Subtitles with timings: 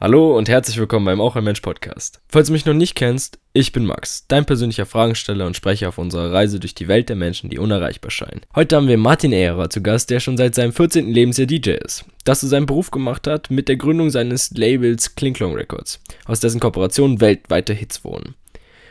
[0.00, 2.20] Hallo und herzlich willkommen beim Auch ein Mensch Podcast.
[2.28, 5.98] Falls du mich noch nicht kennst, ich bin Max, dein persönlicher Fragensteller und Sprecher auf
[5.98, 8.42] unserer Reise durch die Welt der Menschen, die unerreichbar scheinen.
[8.54, 11.12] Heute haben wir Martin Ehrer zu Gast, der schon seit seinem 14.
[11.12, 12.04] Lebensjahr DJ ist.
[12.22, 16.60] Das zu seinem Beruf gemacht hat mit der Gründung seines Labels Klinklong Records, aus dessen
[16.60, 18.36] Kooperation weltweite Hits wohnen.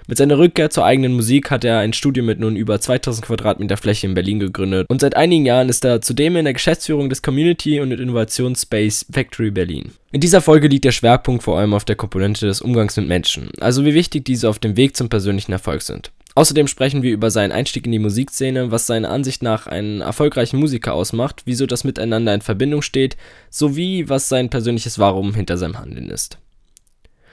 [0.10, 3.76] Mit seiner Rückkehr zur eigenen Musik hat er ein Studio mit nun über 2000 Quadratmeter
[3.76, 7.22] Fläche in Berlin gegründet und seit einigen Jahren ist er zudem in der Geschäftsführung des
[7.22, 9.92] Community- und Innovationsspace Factory Berlin.
[10.14, 13.50] In dieser Folge liegt der Schwerpunkt vor allem auf der Komponente des Umgangs mit Menschen,
[13.60, 16.14] also wie wichtig diese auf dem Weg zum persönlichen Erfolg sind.
[16.36, 20.58] Außerdem sprechen wir über seinen Einstieg in die Musikszene, was seiner Ansicht nach einen erfolgreichen
[20.58, 23.18] Musiker ausmacht, wieso das Miteinander in Verbindung steht,
[23.50, 26.38] sowie was sein persönliches Warum hinter seinem Handeln ist.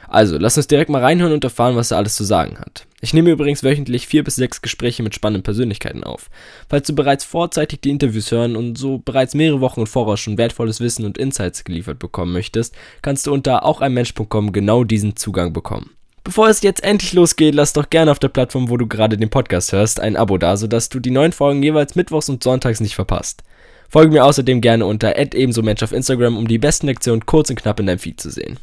[0.08, 2.86] Also, lass uns direkt mal reinhören und erfahren, was er alles zu sagen hat.
[3.00, 6.30] Ich nehme übrigens wöchentlich vier bis sechs Gespräche mit spannenden Persönlichkeiten auf.
[6.68, 10.38] Falls du bereits vorzeitig die Interviews hören und so bereits mehrere Wochen im Voraus schon
[10.38, 15.16] wertvolles Wissen und Insights geliefert bekommen möchtest, kannst du unter auch ein Mensch.com genau diesen
[15.16, 15.90] Zugang bekommen.
[16.24, 19.28] Bevor es jetzt endlich losgeht, lass doch gerne auf der Plattform, wo du gerade den
[19.28, 22.94] Podcast hörst, ein Abo da, sodass du die neuen Folgen jeweils mittwochs und sonntags nicht
[22.94, 23.42] verpasst.
[23.90, 27.78] Folge mir außerdem gerne unter ebensomensch auf Instagram, um die besten Lektionen kurz und knapp
[27.78, 28.58] in deinem Feed zu sehen.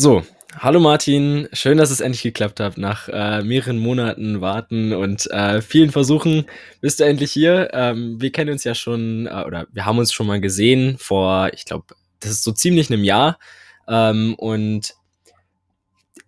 [0.00, 0.22] So,
[0.56, 2.78] hallo Martin, schön, dass es endlich geklappt hat.
[2.78, 6.46] Nach äh, mehreren Monaten Warten und äh, vielen Versuchen
[6.80, 7.70] bist du endlich hier.
[7.72, 11.50] Ähm, wir kennen uns ja schon, äh, oder wir haben uns schon mal gesehen vor,
[11.52, 11.86] ich glaube,
[12.20, 13.40] das ist so ziemlich einem Jahr.
[13.88, 14.94] Ähm, und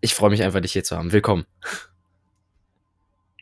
[0.01, 1.13] ich freue mich einfach, dich hier zu haben.
[1.13, 1.47] Willkommen.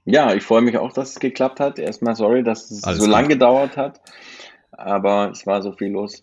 [0.04, 1.78] Ja, ich freue mich auch, dass es geklappt hat.
[1.78, 4.02] Erstmal sorry, dass es Alles so lange gedauert hat,
[4.72, 6.22] aber es war so viel los.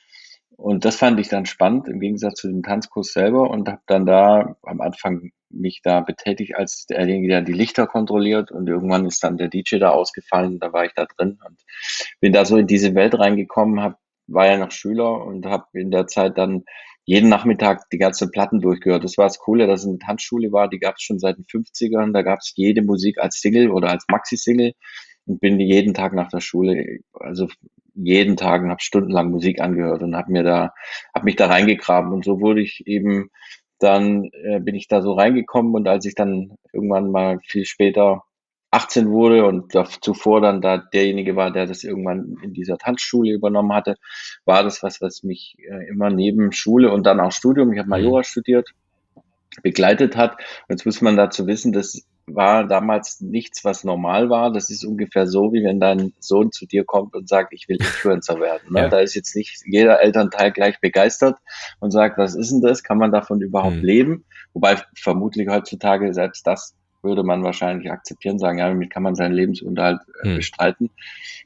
[0.57, 4.07] Und das fand ich dann spannend im Gegensatz zu dem Tanzkurs selber und habe dann
[4.07, 9.23] da am Anfang mich da betätigt als derjenige, der die Lichter kontrolliert und irgendwann ist
[9.23, 11.61] dann der DJ da ausgefallen, da war ich da drin und
[12.19, 15.91] bin da so in diese Welt reingekommen, hab, war ja noch Schüler und habe in
[15.91, 16.63] der Zeit dann
[17.05, 19.03] jeden Nachmittag die ganzen Platten durchgehört.
[19.03, 21.45] Das war das Coole, dass es eine Tanzschule war, die gab es schon seit den
[21.45, 24.73] 50ern, da gab es jede Musik als Single oder als Maxi-Single
[25.25, 27.47] und bin jeden Tag nach der Schule, also
[27.97, 30.73] jeden Tag und habe stundenlang Musik angehört und habe mir da,
[31.13, 33.29] habe mich da reingegraben und so wurde ich eben
[33.79, 38.23] dann äh, bin ich da so reingekommen und als ich dann irgendwann mal viel später
[38.71, 43.73] 18 wurde und zuvor dann da derjenige war, der das irgendwann in dieser Tanzschule übernommen
[43.73, 43.95] hatte,
[44.45, 47.89] war das was, was mich äh, immer neben Schule und dann auch Studium, ich habe
[47.89, 48.07] mal mhm.
[48.07, 48.69] Jura studiert,
[49.63, 50.33] begleitet hat.
[50.67, 54.51] Und jetzt muss man dazu wissen, dass war damals nichts, was normal war.
[54.51, 57.77] Das ist ungefähr so, wie wenn dein Sohn zu dir kommt und sagt, ich will
[57.77, 58.73] Influencer werden.
[58.73, 58.81] Ne?
[58.81, 58.89] Ja.
[58.89, 61.37] Da ist jetzt nicht jeder Elternteil gleich begeistert
[61.79, 62.83] und sagt, was ist denn das?
[62.83, 63.85] Kann man davon überhaupt mhm.
[63.85, 64.25] leben?
[64.53, 69.33] Wobei vermutlich heutzutage selbst das würde man wahrscheinlich akzeptieren, sagen, ja, damit kann man seinen
[69.33, 70.35] Lebensunterhalt äh, mhm.
[70.35, 70.89] bestreiten.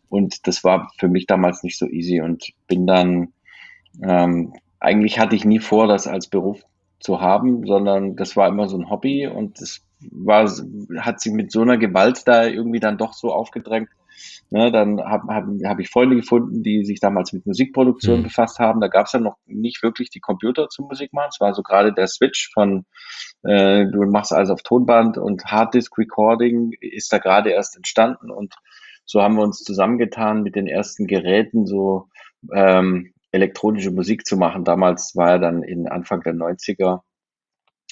[0.09, 3.33] Und das war für mich damals nicht so easy und bin dann,
[4.01, 6.63] ähm, eigentlich hatte ich nie vor, das als Beruf
[6.99, 10.49] zu haben, sondern das war immer so ein Hobby und das war,
[10.99, 13.89] hat sich mit so einer Gewalt da irgendwie dann doch so aufgedrängt.
[14.49, 18.23] Ne, dann habe hab, hab ich Freunde gefunden, die sich damals mit Musikproduktion mhm.
[18.23, 18.81] befasst haben.
[18.81, 21.29] Da gab es ja noch nicht wirklich die Computer zum Musikmachen.
[21.31, 22.85] Es war so gerade der Switch von,
[23.43, 28.29] äh, du machst alles auf Tonband und Harddisk Recording ist da gerade erst entstanden.
[28.29, 28.55] Und
[29.05, 32.09] so haben wir uns zusammengetan mit den ersten Geräten, so
[32.53, 34.65] ähm, elektronische Musik zu machen.
[34.65, 37.01] Damals war er dann in Anfang der 90er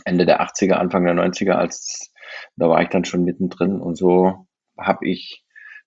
[0.05, 2.11] Ende der 80er, Anfang der 90er, als
[2.55, 4.47] da war ich dann schon mittendrin und so
[4.77, 5.43] habe ich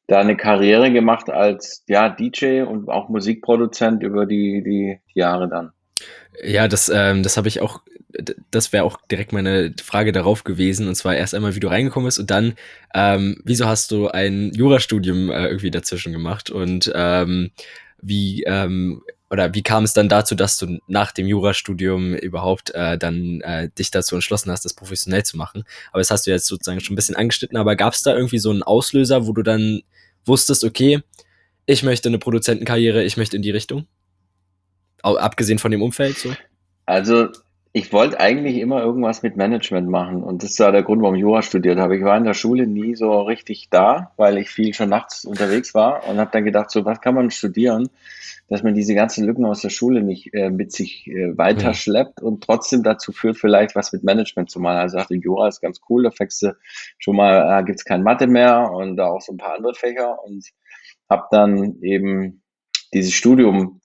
[0.06, 5.72] da eine Karriere gemacht als ja DJ und auch Musikproduzent über die, die Jahre dann.
[6.42, 7.82] Ja, das, ähm, das habe ich auch,
[8.50, 10.88] das wäre auch direkt meine Frage darauf gewesen.
[10.88, 12.54] Und zwar erst einmal, wie du reingekommen bist und dann,
[12.94, 17.50] ähm, wieso hast du ein Jurastudium äh, irgendwie dazwischen gemacht und ähm,
[18.00, 19.02] wie, ähm,
[19.32, 23.70] oder wie kam es dann dazu, dass du nach dem Jurastudium überhaupt äh, dann äh,
[23.70, 25.64] dich dazu entschlossen hast, das professionell zu machen?
[25.90, 28.38] Aber das hast du jetzt sozusagen schon ein bisschen angeschnitten, aber gab es da irgendwie
[28.38, 29.80] so einen Auslöser, wo du dann
[30.26, 31.00] wusstest, okay,
[31.64, 33.86] ich möchte eine Produzentenkarriere, ich möchte in die Richtung?
[35.02, 36.36] Abgesehen von dem Umfeld so?
[36.84, 37.28] Also
[37.74, 41.22] ich wollte eigentlich immer irgendwas mit Management machen und das war der Grund, warum ich
[41.22, 41.96] Jura studiert habe.
[41.96, 45.72] Ich war in der Schule nie so richtig da, weil ich viel schon nachts unterwegs
[45.72, 47.88] war und habe dann gedacht, so was kann man studieren,
[48.48, 52.44] dass man diese ganzen Lücken aus der Schule nicht äh, mit sich äh, weiterschleppt und
[52.44, 54.76] trotzdem dazu führt, vielleicht was mit Management zu machen.
[54.76, 56.54] Also dachte ich, Jura ist ganz cool, da fängst du
[56.98, 59.74] schon mal, äh, gibt es kein Mathe mehr und da auch so ein paar andere
[59.74, 60.44] Fächer und
[61.08, 62.42] habe dann eben
[62.92, 63.80] dieses Studium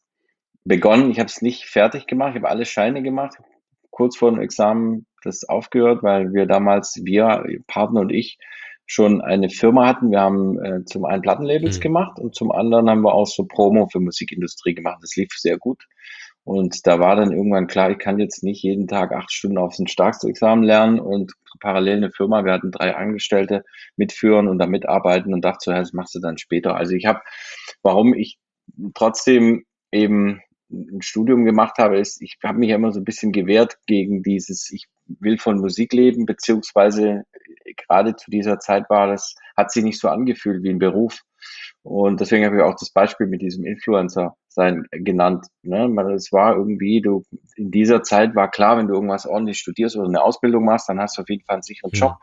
[0.65, 1.09] begonnen.
[1.09, 3.37] Ich habe es nicht fertig gemacht, ich habe alle Scheine gemacht,
[3.97, 8.37] kurz vor dem Examen das aufgehört, weil wir damals, wir, Partner und ich,
[8.85, 10.11] schon eine Firma hatten.
[10.11, 11.81] Wir haben äh, zum einen Plattenlabels mhm.
[11.81, 14.99] gemacht und zum anderen haben wir auch so Promo für Musikindustrie gemacht.
[15.01, 15.83] Das lief sehr gut.
[16.45, 19.77] Und da war dann irgendwann klar, ich kann jetzt nicht jeden Tag acht Stunden auf
[19.77, 19.87] ein
[20.29, 23.65] Examen lernen und parallel eine Firma, wir hatten drei Angestellte,
[23.97, 26.75] mitführen und da mitarbeiten und dachte so, das machst du dann später.
[26.75, 27.19] Also ich habe,
[27.81, 28.37] warum ich
[28.93, 33.31] trotzdem eben ein Studium gemacht habe, ist, ich habe mich ja immer so ein bisschen
[33.31, 37.23] gewehrt gegen dieses, ich will von Musik leben, beziehungsweise
[37.75, 41.21] gerade zu dieser Zeit war das, hat sich nicht so angefühlt wie ein Beruf.
[41.83, 45.45] Und deswegen habe ich auch das Beispiel mit diesem Influencer sein genannt.
[45.61, 45.85] Ne?
[46.13, 47.23] Es war irgendwie, du
[47.55, 50.99] in dieser Zeit war klar, wenn du irgendwas ordentlich studierst oder eine Ausbildung machst, dann
[50.99, 52.15] hast du auf jeden Fall einen sicheren Job.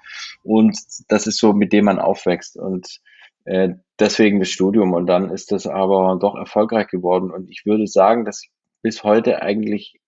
[0.42, 0.76] Und
[1.08, 2.56] das ist so, mit dem man aufwächst.
[2.56, 3.00] Und
[3.44, 4.92] äh, deswegen das Studium.
[4.92, 7.30] Und dann ist das aber doch erfolgreich geworden.
[7.30, 8.46] Und ich würde sagen, dass
[8.82, 9.98] bis heute eigentlich,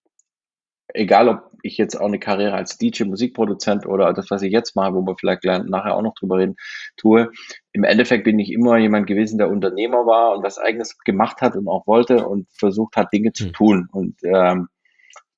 [0.88, 4.76] egal ob ich jetzt auch eine Karriere als DJ, Musikproduzent oder das, was ich jetzt
[4.76, 6.56] mache, wo wir vielleicht nachher auch noch drüber reden,
[6.96, 7.30] tue,
[7.72, 11.56] im Endeffekt bin ich immer jemand gewesen, der Unternehmer war und was eigenes gemacht hat
[11.56, 13.52] und auch wollte und versucht hat, Dinge zu hm.
[13.52, 13.88] tun.
[13.90, 14.68] Und ähm,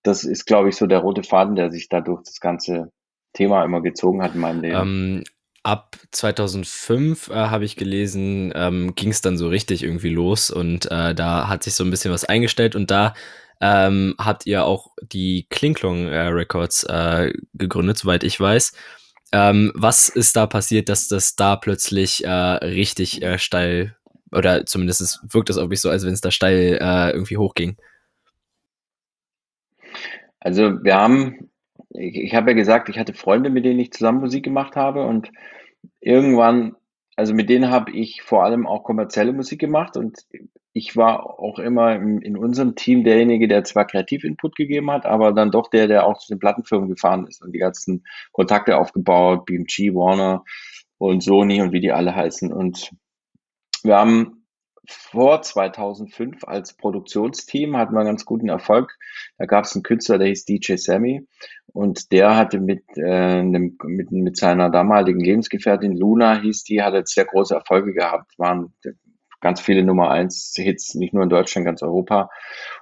[0.03, 2.93] das ist, glaube ich, so der rote Faden, der sich dadurch das ganze
[3.33, 4.77] Thema immer gezogen hat in meinem Leben.
[4.77, 5.25] Ähm,
[5.63, 10.91] ab 2005 äh, habe ich gelesen, ähm, ging es dann so richtig irgendwie los und
[10.91, 13.15] äh, da hat sich so ein bisschen was eingestellt und da
[13.61, 18.73] ähm, habt ihr auch die Klinklong äh, Records äh, gegründet, soweit ich weiß.
[19.33, 23.97] Ähm, was ist da passiert, dass das da plötzlich äh, richtig äh, steil
[24.31, 26.79] oder zumindest es wirkt es auf mich so, als wenn es da steil
[27.15, 27.79] irgendwie hochging?
[30.41, 31.51] Also wir haben
[31.91, 35.07] ich, ich habe ja gesagt, ich hatte Freunde, mit denen ich zusammen Musik gemacht habe
[35.07, 35.31] und
[36.01, 36.77] irgendwann,
[37.17, 40.19] also mit denen habe ich vor allem auch kommerzielle Musik gemacht und
[40.73, 45.33] ich war auch immer in, in unserem Team derjenige, der zwar Kreativinput gegeben hat, aber
[45.33, 49.47] dann doch der, der auch zu den Plattenfirmen gefahren ist und die ganzen Kontakte aufgebaut,
[49.47, 50.45] BMG, Warner
[50.99, 52.53] und Sony und wie die alle heißen.
[52.53, 52.93] Und
[53.83, 54.38] wir haben
[54.89, 58.97] vor 2005 als Produktionsteam hatten wir ganz guten Erfolg.
[59.37, 61.27] Da gab es einen Künstler, der hieß DJ Sammy
[61.73, 67.15] und der hatte mit, äh, mit, mit seiner damaligen Lebensgefährtin Luna hieß die, hat jetzt
[67.15, 68.73] sehr große Erfolge gehabt, waren
[69.41, 72.31] ganz viele Nummer eins Hits, nicht nur in Deutschland, ganz Europa.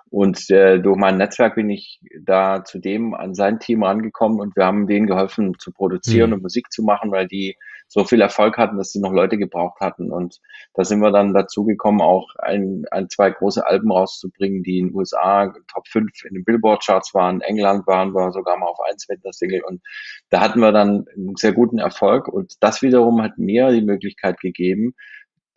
[0.09, 4.57] Und äh, durch mein Netzwerk bin ich da zu dem an sein Team rangekommen und
[4.57, 6.37] wir haben denen geholfen zu produzieren mhm.
[6.37, 7.57] und Musik zu machen, weil die
[7.89, 10.11] so viel Erfolg hatten, dass sie noch Leute gebraucht hatten.
[10.11, 10.41] Und
[10.75, 14.89] da sind wir dann dazu gekommen, auch ein, ein, zwei große Alben rauszubringen, die in
[14.89, 17.37] den USA Top 5 in den Billboard-Charts waren.
[17.37, 19.63] In England waren wir sogar mal auf eins mit der Single.
[19.65, 19.83] Und
[20.31, 22.29] da hatten wir dann einen sehr guten Erfolg.
[22.29, 24.95] Und das wiederum hat mir die Möglichkeit gegeben,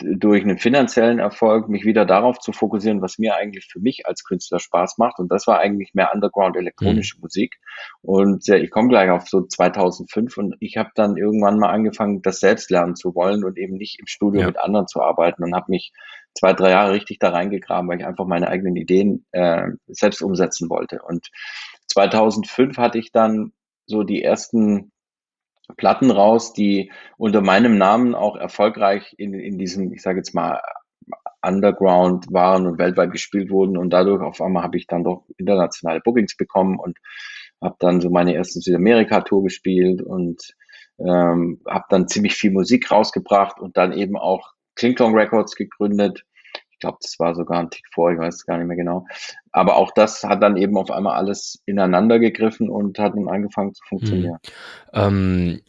[0.02, 4.24] durch einen finanziellen Erfolg mich wieder darauf zu fokussieren, was mir eigentlich für mich als
[4.24, 5.20] Künstler Spaß macht.
[5.20, 7.22] Und das war eigentlich mehr Underground elektronische mhm.
[7.22, 7.58] Musik.
[8.02, 12.22] Und äh, ich komme gleich auf so 2005 und ich habe dann irgendwann mal angefangen,
[12.22, 14.48] das selbst lernen zu wollen und eben nicht im Studio ja.
[14.48, 15.92] mit anderen zu arbeiten und habe mich
[16.34, 20.70] zwei, drei Jahre richtig da reingegraben, weil ich einfach meine eigenen Ideen äh, selbst umsetzen
[20.70, 21.02] wollte.
[21.02, 21.28] Und
[21.88, 23.52] 2005 hatte ich dann
[23.86, 24.92] so die ersten
[25.78, 30.62] Platten raus, die unter meinem Namen auch erfolgreich in, in diesem, ich sage jetzt mal,
[31.42, 33.78] Underground waren und weltweit gespielt wurden.
[33.78, 36.98] Und dadurch auf einmal habe ich dann doch internationale Bookings bekommen und
[37.62, 40.56] habe dann so meine erste Südamerika-Tour gespielt und
[41.00, 46.26] ähm, habe dann ziemlich viel Musik rausgebracht und dann eben auch Klingtong Records gegründet
[46.80, 49.06] ich glaube, das war sogar ein Tick vor, ich weiß es gar nicht mehr genau.
[49.52, 53.74] Aber auch das hat dann eben auf einmal alles ineinander gegriffen und hat dann angefangen
[53.74, 54.38] zu funktionieren.
[54.94, 54.94] Hm.
[54.94, 55.62] Ähm,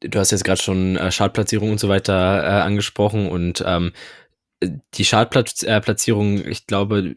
[0.00, 3.92] du hast jetzt gerade schon äh, Chartplatzierung und so weiter äh, angesprochen und ähm,
[4.94, 7.12] die Chartplatzierung, ich glaube,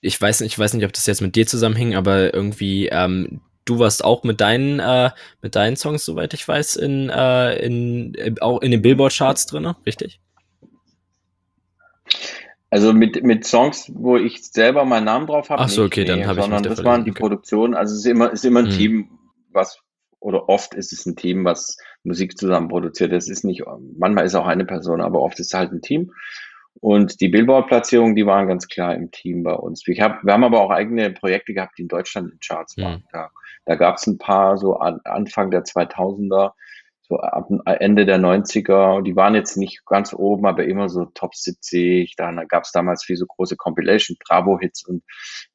[0.00, 3.40] ich weiß nicht, ich weiß nicht, ob das jetzt mit dir zusammenhing, aber irgendwie, ähm,
[3.64, 5.10] du warst auch mit deinen, äh,
[5.42, 9.66] mit deinen Songs, soweit ich weiß, in, äh, in, in auch in den Billboard-Charts drin,
[9.84, 10.20] richtig?
[12.70, 15.62] Also mit, mit Songs, wo ich selber meinen Namen drauf habe.
[15.62, 17.20] Ach so, okay, nee, dann habe ich Sondern das waren die okay.
[17.20, 17.74] Produktionen.
[17.74, 18.72] Also es ist immer, ist immer ein Hm.
[18.72, 19.18] Team,
[19.50, 19.80] was,
[20.20, 23.12] oder oft ist es ein Team, was Musik zusammen produziert.
[23.12, 23.64] Das ist nicht,
[23.98, 26.12] manchmal ist auch eine Person, aber oft ist es halt ein Team.
[26.74, 29.82] Und die Billboard-Platzierungen, die waren ganz klar im Team bei uns.
[29.86, 32.84] Ich hab, wir haben aber auch eigene Projekte gehabt, die in Deutschland in Charts Hm.
[32.84, 33.04] waren.
[33.10, 33.30] Da,
[33.64, 36.52] da gab es ein paar, so an, Anfang der 2000er,
[37.10, 39.02] so ab Ende der 90er.
[39.02, 42.14] Die waren jetzt nicht ganz oben, aber immer so Top 70.
[42.16, 45.02] Dann gab es damals viel so große Compilation, Bravo-Hits und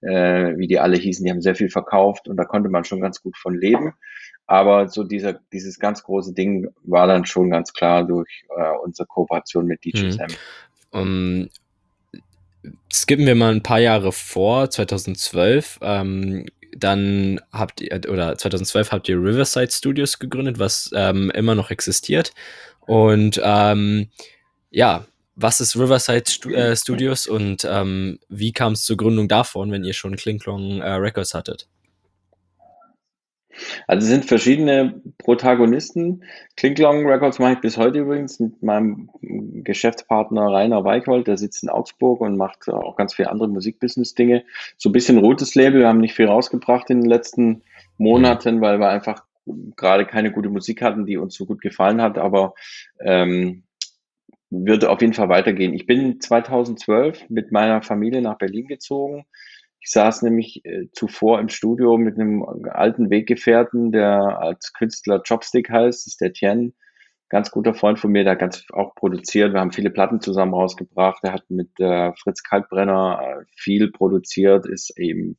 [0.01, 2.99] äh, wie die alle hießen, die haben sehr viel verkauft und da konnte man schon
[2.99, 3.93] ganz gut von leben.
[4.47, 9.07] Aber so dieser, dieses ganz große Ding war dann schon ganz klar durch äh, unsere
[9.07, 10.11] Kooperation mit DJ Hm.
[10.11, 10.27] Sam.
[10.91, 11.49] Um,
[12.93, 15.79] skippen wir mal ein paar Jahre vor, 2012.
[15.81, 16.45] Ähm,
[16.75, 22.33] dann habt ihr, oder 2012 habt ihr Riverside Studios gegründet, was ähm, immer noch existiert.
[22.81, 24.09] Und ähm,
[24.69, 25.05] ja,
[25.35, 29.83] was ist Riverside Stu äh, Studios und ähm, wie kam es zur Gründung davon, wenn
[29.83, 31.67] ihr schon Klinklong äh, Records hattet?
[33.87, 36.23] Also es sind verschiedene Protagonisten.
[36.57, 41.69] Klinklong Records mache ich bis heute übrigens mit meinem Geschäftspartner Rainer Weichhold, der sitzt in
[41.69, 44.43] Augsburg und macht auch ganz viele andere Musikbusiness-Dinge.
[44.77, 47.63] So ein bisschen rotes Label, wir haben nicht viel rausgebracht in den letzten
[47.97, 49.23] Monaten, weil wir einfach
[49.75, 52.55] gerade keine gute Musik hatten, die uns so gut gefallen hat, aber
[52.99, 53.63] ähm,
[54.49, 55.73] würde auf jeden Fall weitergehen.
[55.73, 59.25] Ich bin 2012 mit meiner Familie nach Berlin gezogen.
[59.85, 65.69] Ich saß nämlich äh, zuvor im Studio mit einem alten Weggefährten, der als Künstler Chopstick
[65.69, 66.73] heißt, ist der Tien,
[67.29, 69.53] ganz guter Freund von mir, der hat ganz auch produziert.
[69.53, 71.19] Wir haben viele Platten zusammen rausgebracht.
[71.21, 75.37] Er hat mit äh, Fritz Kalkbrenner äh, viel produziert, ist eben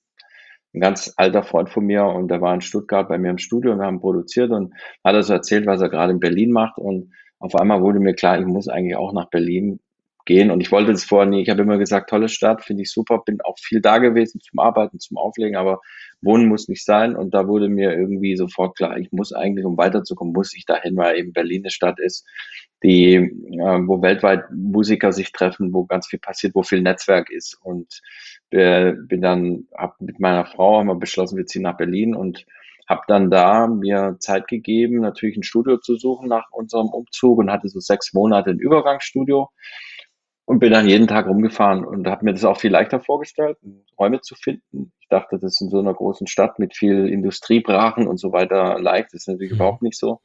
[0.75, 3.73] ein ganz alter Freund von mir und der war in Stuttgart bei mir im Studio
[3.73, 6.79] und wir haben produziert und hat er so erzählt, was er gerade in Berlin macht
[6.79, 9.81] und auf einmal wurde mir klar, ich muss eigentlich auch nach Berlin
[10.27, 10.51] gehen.
[10.51, 11.43] Und ich wollte das vorher nie.
[11.43, 14.59] Ich habe immer gesagt, tolle Stadt, finde ich super, bin auch viel da gewesen zum
[14.59, 15.81] Arbeiten, zum Auflegen, aber
[16.21, 17.17] wohnen muss nicht sein.
[17.17, 20.97] Und da wurde mir irgendwie sofort klar, ich muss eigentlich, um weiterzukommen, muss ich dahin,
[20.97, 22.27] weil eben Berlin eine Stadt ist,
[22.83, 27.59] die, äh, wo weltweit Musiker sich treffen, wo ganz viel passiert, wo viel Netzwerk ist.
[27.63, 28.01] Und
[28.51, 32.45] äh, bin dann, hab mit meiner Frau haben wir beschlossen, wir ziehen nach Berlin und
[32.89, 37.51] habe dann da mir Zeit gegeben, natürlich ein Studio zu suchen nach unserem Umzug und
[37.51, 39.51] hatte so sechs Monate ein Übergangsstudio
[40.47, 43.59] und bin dann jeden Tag rumgefahren und habe mir das auch viel leichter vorgestellt,
[43.99, 44.93] Räume zu finden.
[45.01, 48.79] Ich dachte, das ist in so einer großen Stadt mit viel Industriebrachen und so weiter
[48.81, 49.09] leicht.
[49.13, 49.57] Das ist natürlich Mhm.
[49.57, 50.21] überhaupt nicht so.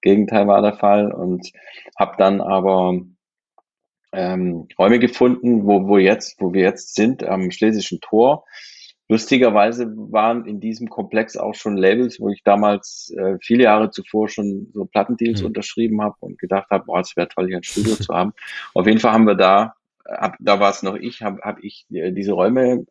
[0.00, 1.50] Gegenteil war der Fall und
[1.98, 3.00] habe dann aber
[4.12, 8.44] ähm, Räume gefunden, wo, wo jetzt, wo wir jetzt sind, am Schlesischen Tor.
[9.08, 14.28] Lustigerweise waren in diesem Komplex auch schon Labels, wo ich damals äh, viele Jahre zuvor
[14.28, 15.46] schon so Plattendeals Mhm.
[15.46, 18.32] unterschrieben habe und gedacht habe, boah, es wäre toll, hier ein Studio zu haben.
[18.74, 19.74] Auf jeden Fall haben wir da,
[20.06, 22.84] hab, da war es noch ich, habe hab ich äh, diese Räume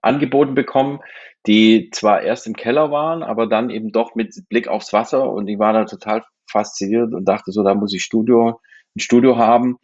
[0.00, 1.00] angeboten bekommen,
[1.46, 5.48] die zwar erst im Keller waren, aber dann eben doch mit Blick aufs Wasser und
[5.48, 8.60] ich war da total fasziniert und dachte so, da muss ich Studio,
[8.96, 9.78] ein Studio haben.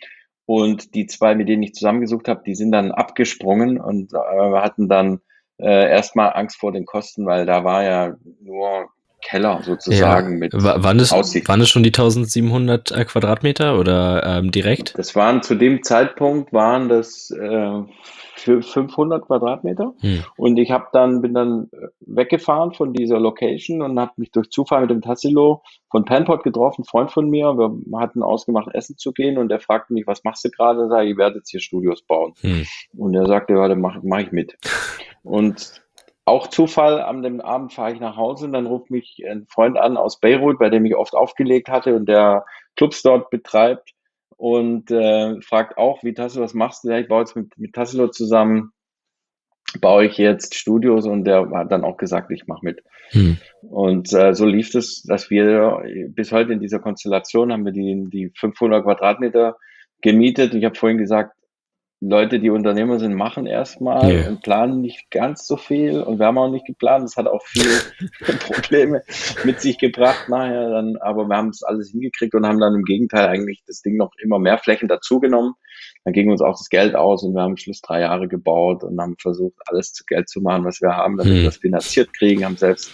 [0.45, 4.89] Und die zwei, mit denen ich zusammengesucht habe, die sind dann abgesprungen und äh, hatten
[4.89, 5.21] dann
[5.59, 8.89] äh, erstmal Angst vor den Kosten, weil da war ja nur
[9.25, 11.49] Keller sozusagen mit Wa- waren, das, Aussicht.
[11.49, 14.99] waren das schon die 1700 äh, Quadratmeter oder ähm, direkt?
[14.99, 17.83] Das waren zu dem Zeitpunkt waren das äh,
[18.43, 19.95] für 500 Quadratmeter.
[20.01, 20.25] Hm.
[20.37, 24.51] Und ich habe dann bin dann äh, weggefahren von dieser Location und habe mich durch
[24.51, 27.57] Zufall mit dem Tassilo von Panpot getroffen, Freund von mir.
[27.57, 30.89] Wir hatten ausgemacht, essen zu gehen und er fragte mich, was machst du gerade?
[30.89, 32.35] Sag ich, ich werde jetzt hier Studios bauen.
[32.41, 32.67] Hm.
[32.97, 34.57] Und er sagte, ja, dann mach, mach ich mit.
[35.23, 35.81] Und
[36.25, 39.79] auch Zufall, an dem Abend fahre ich nach Hause und dann ruft mich ein Freund
[39.79, 42.45] an aus Beirut, bei dem ich oft aufgelegt hatte und der
[42.77, 43.95] Clubs dort betreibt
[44.43, 46.91] und äh, fragt auch, wie Tassilo, was machst du?
[46.91, 48.73] Ja, ich baue jetzt mit, mit Tassilo zusammen,
[49.81, 52.83] baue ich jetzt Studios und der hat dann auch gesagt, ich mache mit.
[53.11, 53.37] Hm.
[53.61, 58.09] Und äh, so lief es, dass wir bis heute in dieser Konstellation haben wir die,
[58.11, 59.59] die 500 Quadratmeter
[60.01, 60.55] gemietet.
[60.55, 61.37] Ich habe vorhin gesagt,
[62.05, 64.29] Leute, die Unternehmer sind, machen erstmal Ja.
[64.29, 66.01] und planen nicht ganz so viel.
[66.01, 67.05] Und wir haben auch nicht geplant.
[67.05, 67.71] Das hat auch viele
[68.41, 69.03] Probleme
[69.45, 70.69] mit sich gebracht nachher.
[70.71, 73.97] Dann, aber wir haben es alles hingekriegt und haben dann im Gegenteil eigentlich das Ding
[73.97, 75.55] noch immer mehr Flächen dazugenommen.
[76.05, 78.83] Dann ging uns auch das Geld aus und wir haben am Schluss drei Jahre gebaut
[78.83, 81.39] und haben versucht, alles zu Geld zu machen, was wir haben, damit Hm.
[81.41, 82.91] wir das finanziert kriegen, haben selbst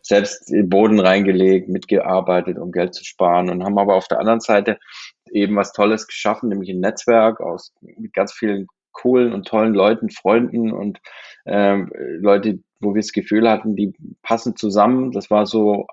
[0.00, 4.40] selbst den Boden reingelegt, mitgearbeitet, um Geld zu sparen und haben aber auf der anderen
[4.40, 4.78] Seite
[5.32, 10.10] eben was Tolles geschaffen, nämlich ein Netzwerk aus mit ganz vielen coolen und tollen Leuten,
[10.10, 10.98] Freunden und
[11.46, 13.92] ähm, Leute, wo wir das Gefühl hatten, die
[14.22, 15.12] passen zusammen.
[15.12, 15.86] Das war so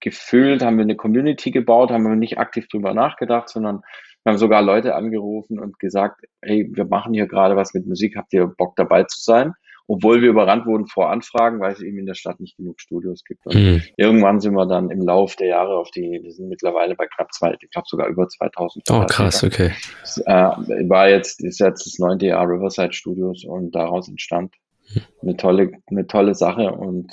[0.00, 3.82] gefühlt, haben wir eine Community gebaut, haben wir nicht aktiv drüber nachgedacht, sondern
[4.22, 8.16] wir haben sogar Leute angerufen und gesagt, hey, wir machen hier gerade was mit Musik,
[8.16, 9.52] habt ihr Bock dabei zu sein?
[9.86, 13.22] Obwohl wir überrannt wurden vor Anfragen, weil es eben in der Stadt nicht genug Studios
[13.24, 13.46] gibt.
[13.46, 13.82] Und mhm.
[13.96, 17.32] irgendwann sind wir dann im Lauf der Jahre auf die, wir sind mittlerweile bei knapp
[17.34, 18.84] zwei, ich glaube sogar über 2000.
[18.90, 19.72] Oh, krass, okay.
[20.00, 24.54] Das, äh, war jetzt, ist jetzt das neunte Jahr Riverside Studios und daraus entstand
[24.92, 25.02] hm.
[25.22, 27.12] eine tolle, eine tolle Sache und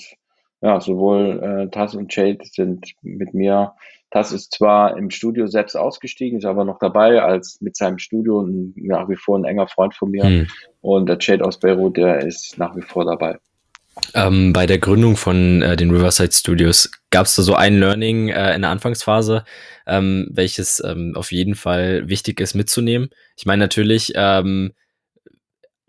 [0.61, 3.73] ja, sowohl äh, Taz und Jade sind mit mir.
[4.11, 8.41] Taz ist zwar im Studio selbst ausgestiegen, ist aber noch dabei als mit seinem Studio
[8.41, 10.23] ein, nach wie vor ein enger Freund von mir.
[10.23, 10.47] Hm.
[10.81, 13.37] Und der Jade aus Beirut, der ist nach wie vor dabei.
[14.13, 18.29] Ähm, bei der Gründung von äh, den Riverside Studios gab es da so ein Learning
[18.29, 19.43] äh, in der Anfangsphase,
[19.85, 23.09] ähm, welches ähm, auf jeden Fall wichtig ist mitzunehmen.
[23.35, 24.73] Ich meine natürlich, ähm,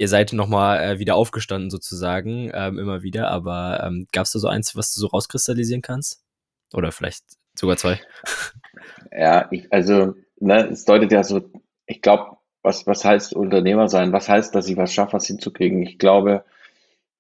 [0.03, 4.41] ihr seid nochmal äh, wieder aufgestanden sozusagen, ähm, immer wieder, aber ähm, gab es da
[4.41, 6.25] so eins, was du so rauskristallisieren kannst?
[6.75, 7.23] Oder vielleicht
[7.55, 8.01] sogar zwei?
[9.15, 11.43] Ja, ich, also, ne, es deutet ja so,
[11.87, 14.13] ich glaube, was, was heißt Unternehmer sein?
[14.13, 15.83] Was heißt, dass ich was schaffe, was hinzukriegen?
[15.83, 16.45] Ich glaube,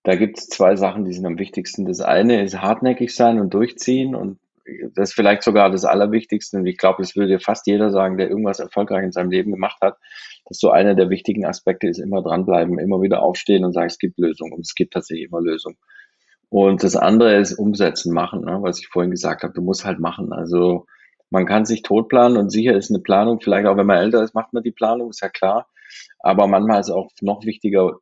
[0.03, 1.85] da gibt es zwei Sachen, die sind am wichtigsten.
[1.85, 4.39] Das eine ist hartnäckig sein und durchziehen und
[4.95, 6.59] das ist vielleicht sogar das Allerwichtigste.
[6.59, 9.79] Und ich glaube, das würde fast jeder sagen, der irgendwas erfolgreich in seinem Leben gemacht
[9.81, 9.99] hat,
[10.47, 13.99] dass so einer der wichtigen Aspekte ist, immer dranbleiben, immer wieder aufstehen und sagen, es
[13.99, 15.77] gibt Lösungen und es gibt tatsächlich immer Lösungen.
[16.49, 19.55] Und das andere ist umsetzen, machen, ne, was ich vorhin gesagt habe.
[19.55, 20.33] Du musst halt machen.
[20.33, 20.87] Also
[21.31, 24.35] man kann sich totplanen und sicher ist eine Planung, vielleicht auch wenn man älter ist,
[24.35, 25.67] macht man die Planung, ist ja klar.
[26.21, 27.93] Aber manchmal ist auch noch wichtiger,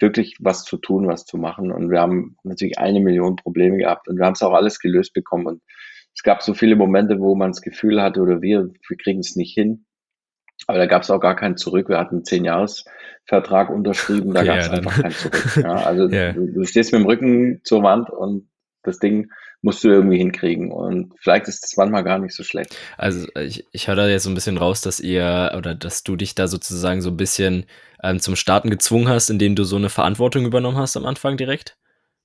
[0.00, 1.70] wirklich was zu tun, was zu machen.
[1.70, 5.12] Und wir haben natürlich eine Million Probleme gehabt und wir haben es auch alles gelöst
[5.12, 5.46] bekommen.
[5.46, 5.62] Und
[6.18, 9.36] es gab so viele Momente, wo man das Gefühl hatte oder wir, wir kriegen es
[9.36, 9.84] nicht hin.
[10.66, 11.88] Aber da gab es auch gar keinen Zurück.
[11.88, 15.56] Wir hatten einen Zehn-Jahres-Vertrag unterschrieben, da okay, gab es ja, einfach keinen Zurück.
[15.62, 16.32] Ja, also yeah.
[16.32, 18.48] du, du, stehst mit dem Rücken zur Wand und
[18.82, 19.30] das Ding
[19.62, 20.72] musst du irgendwie hinkriegen.
[20.72, 22.76] Und vielleicht ist das manchmal gar nicht so schlecht.
[22.96, 26.16] Also ich, ich höre da jetzt so ein bisschen raus, dass ihr oder dass du
[26.16, 27.64] dich da sozusagen so ein bisschen
[28.02, 31.76] ähm, zum Starten gezwungen hast, indem du so eine Verantwortung übernommen hast am Anfang direkt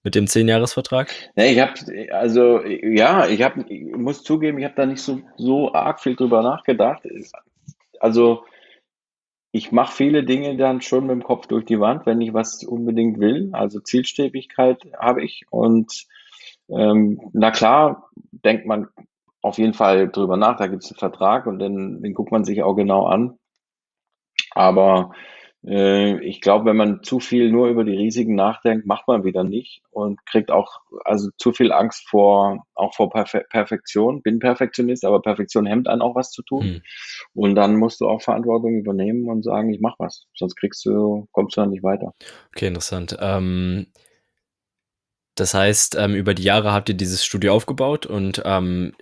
[0.03, 1.11] mit dem Zehn-Jahres-Vertrag?
[1.35, 1.73] Nee, ich habe,
[2.11, 3.65] also ja, ich habe,
[3.97, 7.07] muss zugeben, ich habe da nicht so, so arg viel drüber nachgedacht.
[7.99, 8.45] Also
[9.51, 12.63] ich mache viele Dinge dann schon mit dem Kopf durch die Wand, wenn ich was
[12.63, 13.49] unbedingt will.
[13.53, 15.45] Also Zielstrebigkeit habe ich.
[15.51, 16.07] Und
[16.69, 18.87] ähm, na klar, denkt man
[19.41, 22.45] auf jeden Fall drüber nach, da gibt es einen Vertrag und dann, den guckt man
[22.45, 23.37] sich auch genau an.
[24.51, 25.11] Aber
[25.65, 29.81] ich glaube, wenn man zu viel nur über die Risiken nachdenkt, macht man wieder nicht
[29.91, 34.21] und kriegt auch also zu viel Angst vor auch vor Perfe Perfektion.
[34.21, 36.63] Bin Perfektionist, aber Perfektion hemmt einen auch was zu tun.
[36.63, 36.81] Hm.
[37.33, 41.29] Und dann musst du auch Verantwortung übernehmen und sagen, ich mach was, sonst kriegst du
[41.31, 42.13] kommst du dann nicht weiter.
[42.49, 43.15] Okay, interessant.
[43.21, 43.87] Ähm,
[45.35, 48.93] das heißt, ähm, über die Jahre habt ihr dieses Studio aufgebaut und ähm,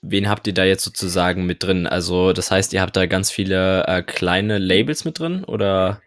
[0.00, 1.86] wen habt ihr da jetzt sozusagen mit drin?
[1.86, 6.00] Also, das heißt, ihr habt da ganz viele äh, kleine Labels mit drin oder?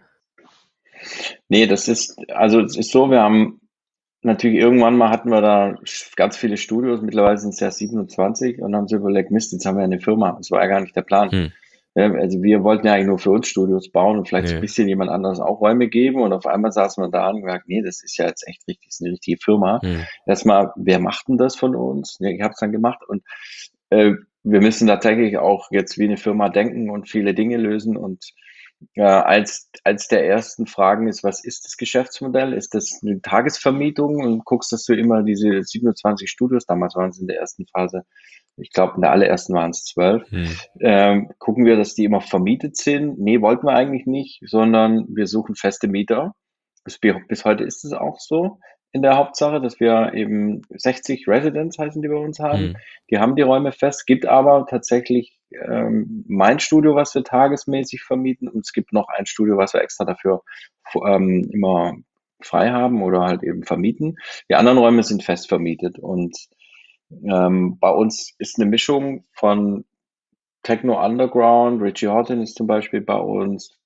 [1.48, 3.60] Nee, das ist, also es ist so, wir haben
[4.22, 5.76] natürlich irgendwann mal hatten wir da
[6.16, 9.78] ganz viele Studios, mittlerweile sind es ja 27 und haben so überlegt, Mist, jetzt haben
[9.78, 10.34] wir eine Firma.
[10.38, 11.32] Das war ja gar nicht der Plan.
[11.32, 11.52] Hm.
[11.96, 14.56] Also wir wollten ja eigentlich nur für uns Studios bauen und vielleicht ja.
[14.56, 17.68] ein bisschen jemand anderes auch Räume geben und auf einmal saßen wir da und gesagt,
[17.68, 19.82] nee, das ist ja jetzt echt richtig, das ist eine richtige Firma.
[19.82, 20.06] Hm.
[20.26, 22.18] Erstmal, wer macht denn das von uns?
[22.20, 23.24] Ja, ich habe es dann gemacht und
[23.90, 28.24] äh, wir müssen tatsächlich auch jetzt wie eine Firma denken und viele Dinge lösen und
[28.96, 32.54] äh, als, als der ersten Fragen ist, was ist das Geschäftsmodell?
[32.54, 34.22] Ist das eine Tagesvermietung?
[34.22, 38.04] Und guckst, dass du immer diese 27 Studios, damals waren es in der ersten Phase,
[38.58, 40.50] ich glaube, in der allerersten waren es zwölf, hm.
[40.82, 43.18] ähm, gucken wir, dass die immer vermietet sind.
[43.20, 46.36] Nee, wollten wir eigentlich nicht, sondern wir suchen feste Mieter.
[46.84, 48.60] Bis, bis heute ist es auch so
[48.92, 52.60] in der Hauptsache, dass wir eben 60 Residents heißen, die bei uns haben.
[52.60, 52.78] Hm.
[53.12, 58.48] Die haben die Räume fest, gibt aber tatsächlich ähm, mein Studio, was wir tagesmäßig vermieten
[58.48, 60.44] und es gibt noch ein Studio, was wir extra dafür
[61.06, 61.96] ähm, immer
[62.42, 64.18] frei haben oder halt eben vermieten.
[64.50, 66.36] Die anderen Räume sind fest vermietet und
[67.24, 69.86] ähm, bei uns ist eine Mischung von
[70.64, 73.78] Techno Underground, Richie Horton ist zum Beispiel bei uns,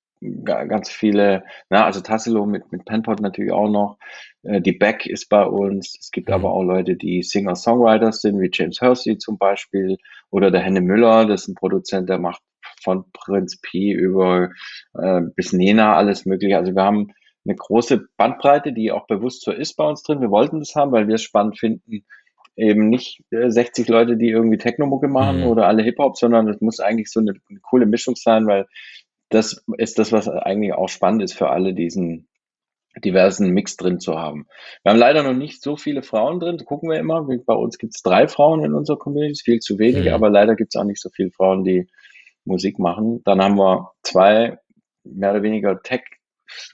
[0.43, 3.97] ganz viele, na, also Tassilo mit, mit Penpot natürlich auch noch.
[4.43, 5.97] Äh, die Beck ist bei uns.
[5.99, 6.35] Es gibt mhm.
[6.35, 9.97] aber auch Leute, die Singer-Songwriters sind, wie James Hersey zum Beispiel.
[10.29, 12.41] Oder der Henne Müller, das ist ein Produzent, der macht
[12.81, 14.49] von Prinz P über
[14.93, 16.57] äh, bis Nena alles mögliche.
[16.57, 17.13] Also wir haben
[17.45, 20.21] eine große Bandbreite, die auch bewusst so ist bei uns drin.
[20.21, 22.05] Wir wollten das haben, weil wir es spannend finden,
[22.55, 25.47] eben nicht äh, 60 Leute, die irgendwie Technomucke machen mhm.
[25.47, 28.67] oder alle Hip-Hop, sondern es muss eigentlich so eine, eine, coole Mischung sein, weil
[29.33, 32.27] das ist das, was eigentlich auch spannend ist für alle, diesen
[33.03, 34.45] diversen Mix drin zu haben.
[34.83, 37.27] Wir haben leider noch nicht so viele Frauen drin, das gucken wir immer.
[37.45, 40.13] Bei uns gibt es drei Frauen in unserer Community, viel zu wenig, mhm.
[40.13, 41.87] aber leider gibt es auch nicht so viele Frauen, die
[42.45, 43.21] Musik machen.
[43.23, 44.59] Dann haben wir zwei
[45.03, 46.03] mehr oder weniger Tech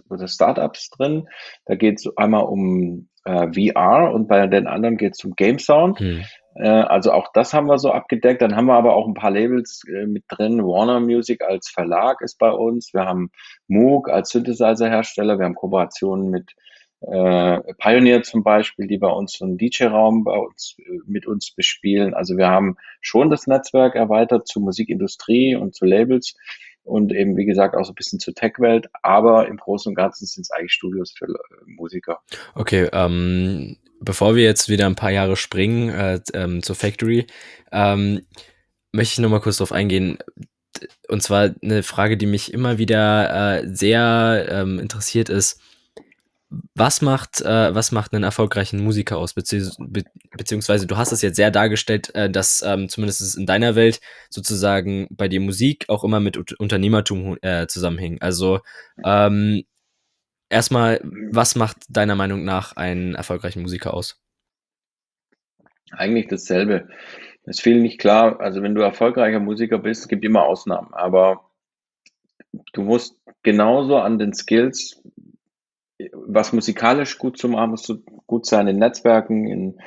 [0.10, 1.28] oder Startups drin.
[1.66, 5.60] Da geht es einmal um äh, VR und bei den anderen geht es um Game
[5.60, 6.02] Sound.
[6.02, 6.26] Mhm.
[6.56, 8.42] Äh, also auch das haben wir so abgedeckt.
[8.42, 10.64] Dann haben wir aber auch ein paar Labels äh, mit drin.
[10.64, 12.94] Warner Music als Verlag ist bei uns.
[12.94, 13.32] Wir haben
[13.68, 15.38] Moog als Synthesizer-Hersteller.
[15.38, 16.56] Wir haben Kooperationen mit
[17.02, 22.14] äh, Pioneer zum Beispiel, die bei uns so einen DJ-Raum äh, mit uns bespielen.
[22.14, 26.36] Also wir haben schon das Netzwerk erweitert zur Musikindustrie und zu Labels
[26.84, 30.26] und eben, wie gesagt, auch so ein bisschen zur Tech-Welt, aber im Großen und Ganzen
[30.26, 31.28] sind es eigentlich Studios für
[31.66, 32.20] Musiker.
[32.56, 37.28] Okay, ähm, bevor wir jetzt wieder ein paar Jahre springen äh, ähm, zur Factory,
[37.72, 38.22] ähm,
[38.92, 40.18] möchte ich nochmal kurz darauf eingehen.
[41.08, 45.60] Und zwar eine Frage, die mich immer wieder äh, sehr ähm, interessiert ist.
[46.74, 49.34] Was macht, äh, was macht einen erfolgreichen Musiker aus?
[49.34, 50.04] Bezieh be
[50.36, 54.00] beziehungsweise du hast es jetzt sehr dargestellt, äh, dass ähm, zumindest in deiner Welt
[54.32, 58.20] sozusagen bei dir Musik auch immer mit U Unternehmertum äh, zusammenhing.
[58.22, 58.62] Also
[59.04, 59.64] ähm,
[60.50, 64.22] erstmal, was macht deiner Meinung nach einen erfolgreichen Musiker aus?
[65.92, 66.88] Eigentlich dasselbe.
[67.44, 68.40] Es ist viel nicht klar.
[68.40, 71.50] Also wenn du erfolgreicher Musiker bist, es gibt immer Ausnahmen, aber
[72.74, 75.02] du musst genauso an den Skills
[76.14, 79.82] was musikalisch gut zu machen, musst du gut sein in Netzwerken, in,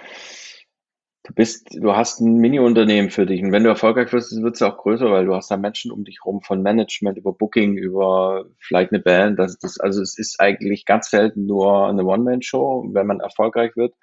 [1.24, 3.42] du bist, du hast ein Mini-Unternehmen für dich.
[3.42, 6.04] Und wenn du erfolgreich wirst, wird es auch größer, weil du hast da Menschen um
[6.04, 9.38] dich rum, von Management über Booking, über vielleicht eine Band.
[9.38, 13.94] Das, das, also es ist eigentlich ganz selten nur eine One-Man-Show, wenn man erfolgreich wird.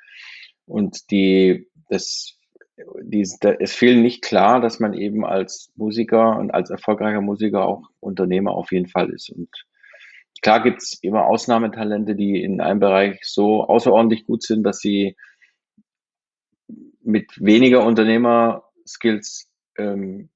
[0.66, 2.38] Und die, das,
[3.02, 7.90] die, es fehlt nicht klar, dass man eben als Musiker und als erfolgreicher Musiker auch
[8.00, 9.30] Unternehmer auf jeden Fall ist.
[9.30, 9.50] Und
[10.42, 15.18] Klar gibt's immer Ausnahmetalente, die in einem Bereich so außerordentlich gut sind, dass sie
[17.10, 20.30] mit weniger Unternehmerskills ähm,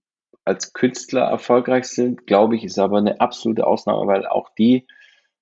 [0.45, 4.87] als Künstler erfolgreich sind, glaube ich, ist aber eine absolute Ausnahme, weil auch die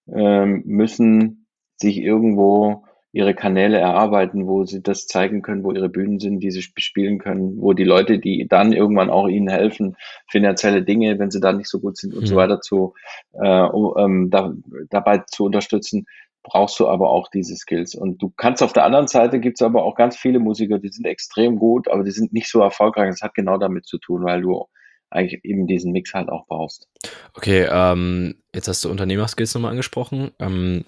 [0.08, 6.20] ähm, müssen sich irgendwo ihre Kanäle erarbeiten, wo sie das zeigen können, wo ihre Bühnen
[6.20, 9.98] sind, die sie bespielen können, wo die Leute, die dann irgendwann auch ihnen helfen,
[10.30, 12.28] finanzielle Dinge, wenn sie da nicht so gut sind und mhm.
[12.28, 12.94] so weiter zu
[13.34, 14.54] äh, um, ähm, da,
[14.89, 16.06] dabei zu unterstützen,
[16.43, 17.95] brauchst du aber auch diese Skills.
[17.95, 21.06] Und du kannst auf der anderen Seite gibt's aber auch ganz viele Musiker, die sind
[21.06, 23.10] extrem gut, aber die sind nicht so erfolgreich.
[23.10, 24.65] Das hat genau damit zu tun, weil du
[25.10, 26.88] eigentlich eben diesen Mix halt auch brauchst.
[27.34, 30.32] Okay, ähm, jetzt hast du Unternehmerskills nochmal angesprochen.
[30.39, 30.86] Ähm,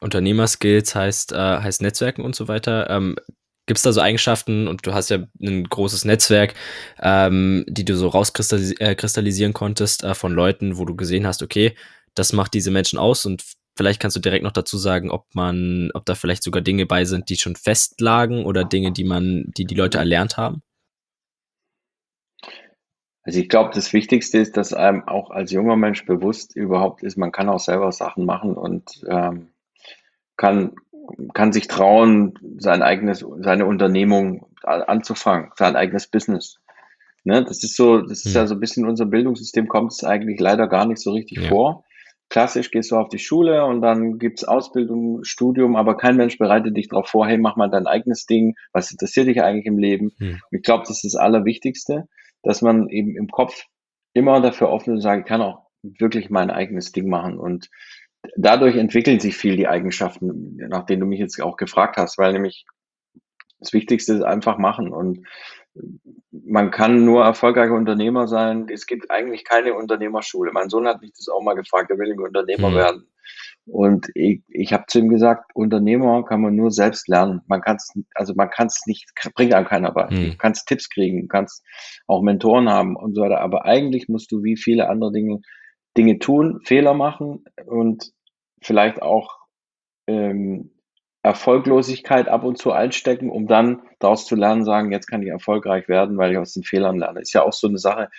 [0.00, 2.88] Unternehmerskills heißt, äh, heißt Netzwerken und so weiter.
[2.88, 3.16] Ähm,
[3.66, 6.54] Gibt es da so Eigenschaften und du hast ja ein großes Netzwerk,
[7.00, 11.74] ähm, die du so rauskristallisieren äh, konntest äh, von Leuten, wo du gesehen hast, okay,
[12.14, 13.42] das macht diese Menschen aus und
[13.76, 17.04] vielleicht kannst du direkt noch dazu sagen, ob man, ob da vielleicht sogar Dinge bei
[17.04, 20.62] sind, die schon festlagen oder Dinge, die man, die die Leute erlernt haben?
[23.22, 27.16] Also ich glaube, das Wichtigste ist, dass einem auch als junger Mensch bewusst überhaupt ist,
[27.16, 29.48] man kann auch selber Sachen machen und ähm,
[30.36, 30.74] kann,
[31.32, 36.60] kann sich trauen, sein eigenes, seine Unternehmung anzufangen, sein eigenes Business.
[37.24, 37.42] Ne?
[37.42, 40.38] Das ist so, das ist ja, ja so ein bisschen unser Bildungssystem kommt es eigentlich
[40.38, 41.48] leider gar nicht so richtig ja.
[41.48, 41.84] vor.
[42.34, 46.76] Klassisch gehst du auf die Schule und dann gibt's Ausbildung, Studium, aber kein Mensch bereitet
[46.76, 50.10] dich darauf vor, hey, mach mal dein eigenes Ding, was interessiert dich eigentlich im Leben?
[50.18, 50.40] Hm.
[50.50, 52.08] Ich glaube, das ist das Allerwichtigste,
[52.42, 53.66] dass man eben im Kopf
[54.14, 57.38] immer dafür offen ist und sagen, ich kann auch wirklich mein eigenes Ding machen.
[57.38, 57.70] Und
[58.36, 62.32] dadurch entwickeln sich viel die Eigenschaften, nach denen du mich jetzt auch gefragt hast, weil
[62.32, 62.66] nämlich
[63.60, 65.24] das Wichtigste ist einfach machen und
[66.44, 68.66] man kann nur erfolgreicher Unternehmer sein.
[68.68, 70.52] Es gibt eigentlich keine Unternehmerschule.
[70.52, 72.74] Mein Sohn hat mich das auch mal gefragt, er will nicht Unternehmer mhm.
[72.74, 73.08] werden.
[73.66, 77.40] Und ich, ich habe zu ihm gesagt, Unternehmer kann man nur selbst lernen.
[77.46, 80.10] Man kann es, also man kann es nicht, bringt einem keiner bei.
[80.10, 80.32] Mhm.
[80.32, 81.64] Du kannst Tipps kriegen, du kannst
[82.06, 83.40] auch Mentoren haben und so weiter.
[83.40, 85.40] Aber eigentlich musst du wie viele andere Dinge
[85.96, 88.12] Dinge tun, Fehler machen und
[88.60, 89.38] vielleicht auch
[90.06, 90.73] ähm,
[91.24, 95.88] Erfolglosigkeit ab und zu einstecken, um dann daraus zu lernen, sagen, jetzt kann ich erfolgreich
[95.88, 97.20] werden, weil ich aus den Fehlern lerne.
[97.20, 98.10] Ist ja auch so eine Sache.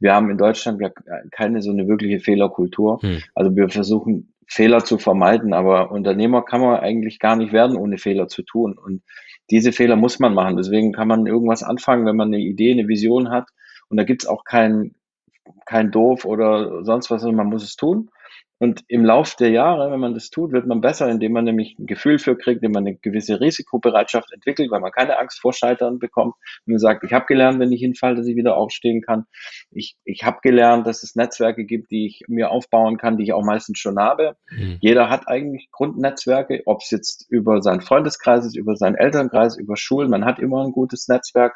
[0.00, 0.88] Wir haben in Deutschland ja
[1.30, 3.02] keine so eine wirkliche Fehlerkultur.
[3.02, 3.22] Hm.
[3.34, 7.98] Also wir versuchen Fehler zu vermeiden, aber Unternehmer kann man eigentlich gar nicht werden, ohne
[7.98, 8.78] Fehler zu tun.
[8.78, 9.02] Und
[9.50, 10.56] diese Fehler muss man machen.
[10.56, 13.48] Deswegen kann man irgendwas anfangen, wenn man eine Idee, eine Vision hat.
[13.90, 14.94] Und da gibt's auch kein,
[15.66, 18.08] kein Doof oder sonst was, man muss es tun.
[18.58, 21.76] Und im Lauf der Jahre, wenn man das tut, wird man besser, indem man nämlich
[21.78, 25.52] ein Gefühl für kriegt, indem man eine gewisse Risikobereitschaft entwickelt, weil man keine Angst vor
[25.52, 26.34] Scheitern bekommt.
[26.64, 29.24] Und man sagt, ich habe gelernt, wenn ich hinfalle, dass ich wieder aufstehen kann.
[29.70, 33.32] Ich, ich habe gelernt, dass es Netzwerke gibt, die ich mir aufbauen kann, die ich
[33.32, 34.36] auch meistens schon habe.
[34.50, 34.78] Mhm.
[34.80, 39.76] Jeder hat eigentlich Grundnetzwerke, ob es jetzt über seinen Freundeskreis ist, über seinen Elternkreis, über
[39.76, 40.10] Schulen.
[40.10, 41.54] Man hat immer ein gutes Netzwerk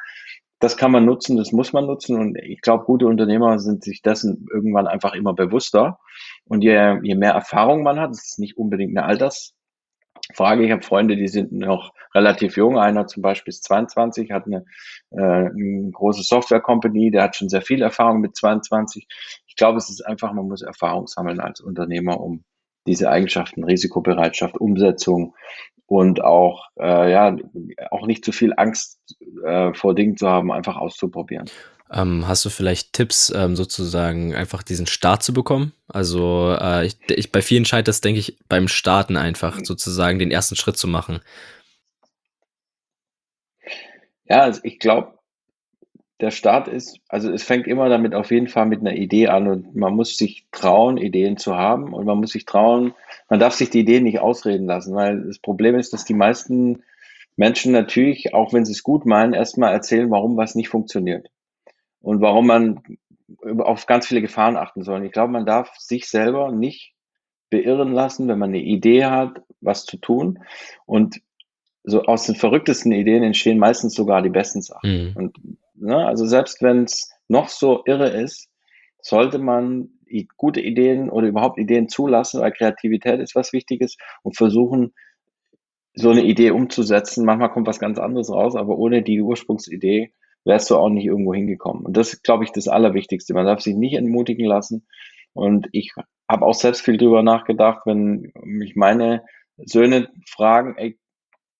[0.60, 2.18] das kann man nutzen, das muss man nutzen.
[2.18, 5.98] Und ich glaube, gute Unternehmer sind sich dessen irgendwann einfach immer bewusster.
[6.44, 10.64] Und je, je mehr Erfahrung man hat, das ist nicht unbedingt eine Altersfrage.
[10.64, 12.76] Ich habe Freunde, die sind noch relativ jung.
[12.78, 14.64] Einer zum Beispiel ist 22, hat eine,
[15.10, 19.06] äh, eine große Software-Company, der hat schon sehr viel Erfahrung mit 22.
[19.46, 22.44] Ich glaube, es ist einfach, man muss Erfahrung sammeln als Unternehmer, um
[22.86, 25.34] diese Eigenschaften, Risikobereitschaft, Umsetzung
[25.88, 27.34] und auch, äh, ja,
[27.90, 29.00] auch nicht zu viel Angst
[29.44, 31.50] äh, vor Dingen zu haben, einfach auszuprobieren.
[31.90, 35.72] Ähm, hast du vielleicht Tipps, ähm, sozusagen einfach diesen Start zu bekommen?
[35.88, 40.30] Also äh, ich, ich, bei vielen scheitert es, denke ich, beim Starten einfach sozusagen den
[40.30, 41.20] ersten Schritt zu machen.
[44.26, 45.17] Ja, also ich glaube,
[46.20, 49.46] der Start ist, also es fängt immer damit auf jeden Fall mit einer Idee an
[49.46, 52.94] und man muss sich trauen, Ideen zu haben und man muss sich trauen,
[53.28, 56.82] man darf sich die Ideen nicht ausreden lassen, weil das Problem ist, dass die meisten
[57.36, 61.30] Menschen natürlich, auch wenn sie es gut meinen, erstmal erzählen, warum was nicht funktioniert
[62.00, 62.82] und warum man
[63.58, 65.04] auf ganz viele Gefahren achten soll.
[65.04, 66.94] Ich glaube, man darf sich selber nicht
[67.50, 70.40] beirren lassen, wenn man eine Idee hat, was zu tun
[70.84, 71.20] und
[71.84, 75.10] so aus den verrücktesten Ideen entstehen meistens sogar die besten Sachen.
[75.10, 75.16] Mhm.
[75.16, 75.38] Und
[75.80, 76.06] Ne?
[76.06, 78.48] Also selbst wenn es noch so irre ist,
[79.00, 79.90] sollte man
[80.36, 84.94] gute Ideen oder überhaupt Ideen zulassen, weil Kreativität ist was Wichtiges und versuchen,
[85.94, 87.24] so eine Idee umzusetzen.
[87.24, 90.12] Manchmal kommt was ganz anderes raus, aber ohne die Ursprungsidee
[90.44, 91.84] wärst du auch nicht irgendwo hingekommen.
[91.84, 93.34] Und das ist, glaube ich, das Allerwichtigste.
[93.34, 94.86] Man darf sich nicht entmutigen lassen.
[95.34, 95.92] Und ich
[96.28, 99.24] habe auch selbst viel drüber nachgedacht, wenn mich meine
[99.56, 100.98] Söhne fragen, ey,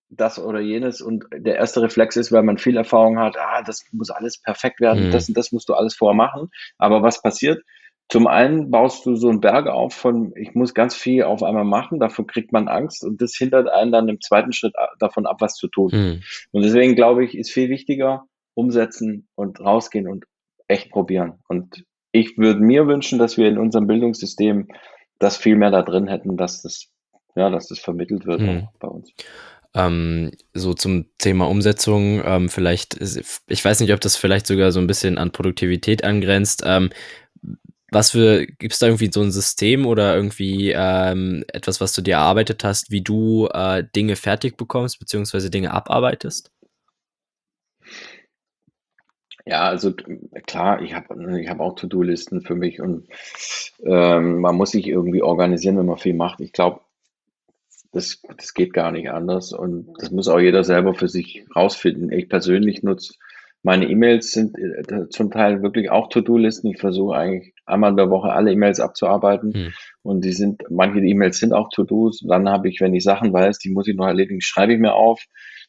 [0.09, 3.85] das oder jenes und der erste Reflex ist, weil man viel Erfahrung hat, ah, das
[3.91, 5.11] muss alles perfekt werden, mhm.
[5.11, 6.49] das und das musst du alles vorher machen.
[6.77, 7.61] Aber was passiert?
[8.09, 11.63] Zum einen baust du so einen Berg auf von, ich muss ganz viel auf einmal
[11.63, 15.37] machen, davon kriegt man Angst und das hindert einen dann im zweiten Schritt davon ab,
[15.41, 15.91] was zu tun.
[15.93, 16.23] Mhm.
[16.51, 20.25] Und deswegen glaube ich, ist viel wichtiger, umsetzen und rausgehen und
[20.67, 21.39] echt probieren.
[21.47, 24.69] Und ich würde mir wünschen, dass wir in unserem Bildungssystem
[25.19, 26.87] das viel mehr da drin hätten, dass das,
[27.35, 28.67] ja, dass das vermittelt wird mhm.
[28.79, 29.13] bei uns.
[29.75, 32.99] Ähm, so zum Thema Umsetzung, ähm, vielleicht,
[33.47, 36.63] ich weiß nicht, ob das vielleicht sogar so ein bisschen an Produktivität angrenzt.
[36.65, 36.89] Ähm,
[37.91, 42.01] was für, gibt es da irgendwie so ein System oder irgendwie ähm, etwas, was du
[42.01, 46.51] dir erarbeitet hast, wie du äh, Dinge fertig bekommst, beziehungsweise Dinge abarbeitest?
[49.45, 49.93] Ja, also
[50.45, 53.07] klar, ich habe ich hab auch To-Do-Listen für mich und
[53.83, 56.39] ähm, man muss sich irgendwie organisieren, wenn man viel macht.
[56.41, 56.81] Ich glaube,
[57.91, 62.11] das, das geht gar nicht anders und das muss auch jeder selber für sich rausfinden.
[62.11, 63.13] Ich persönlich nutze
[63.61, 66.71] meine E-Mails sind äh, zum Teil wirklich auch To-Do-Listen.
[66.71, 69.73] Ich versuche eigentlich einmal in der Woche alle E-Mails abzuarbeiten hm.
[70.01, 72.23] und die sind, manche E-Mails sind auch To-Dos.
[72.27, 74.93] Dann habe ich, wenn ich Sachen weiß, die muss ich noch erledigen, schreibe ich mir
[74.93, 75.21] auf.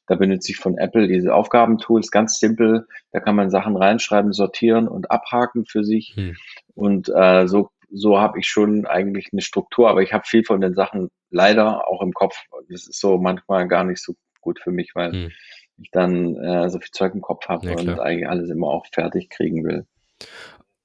[0.06, 2.86] Da benutze ich von Apple diese Aufgabentools, ganz simpel.
[3.12, 6.12] Da kann man Sachen reinschreiben, sortieren und abhaken für sich.
[6.14, 6.36] Hm.
[6.74, 10.60] Und äh, so so habe ich schon eigentlich eine Struktur, aber ich habe viel von
[10.60, 12.36] den Sachen leider auch im Kopf.
[12.68, 15.30] Das ist so manchmal gar nicht so gut für mich, weil hm.
[15.78, 18.86] ich dann äh, so viel Zeug im Kopf habe ja, und eigentlich alles immer auch
[18.92, 19.86] fertig kriegen will.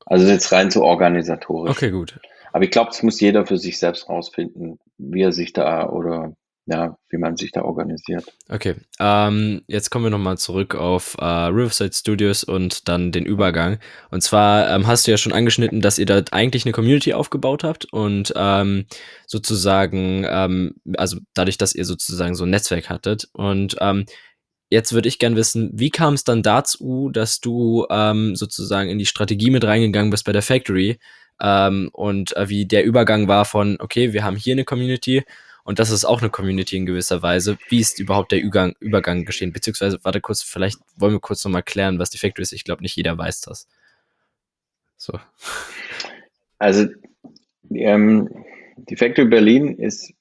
[0.06, 1.72] Also jetzt rein zu organisatorisch.
[1.72, 2.20] Okay, gut.
[2.54, 6.36] Aber ich glaube, das muss jeder für sich selbst rausfinden, wie er sich da oder
[6.68, 8.26] ja, wie man sich da organisiert.
[8.50, 13.78] Okay, ähm, jetzt kommen wir nochmal zurück auf äh, Riverside Studios und dann den Übergang.
[14.10, 17.64] Und zwar ähm, hast du ja schon angeschnitten, dass ihr da eigentlich eine Community aufgebaut
[17.64, 18.86] habt und ähm,
[19.28, 23.30] sozusagen, ähm, also dadurch, dass ihr sozusagen so ein Netzwerk hattet.
[23.34, 24.06] Und ähm,
[24.72, 28.98] jetzt würde ich gern wissen, wie kam es dann dazu, dass du ähm, sozusagen in
[28.98, 30.98] die Strategie mit reingegangen bist bei der Factory
[31.38, 35.22] und äh, wie der Übergang war von, okay, wir haben hier eine Community
[35.66, 37.58] und das ist auch eine Community in gewisser Weise.
[37.70, 39.52] Wie ist überhaupt der Übergang, Übergang geschehen?
[39.52, 42.54] Beziehungsweise, warte kurz, vielleicht wollen wir kurz nochmal klären, was die Factory ist.
[42.54, 43.68] Ich glaube, nicht jeder weiß das.
[44.96, 45.20] So.
[46.60, 46.88] Also,
[47.72, 48.46] ähm,
[48.78, 50.14] die Factory Berlin ist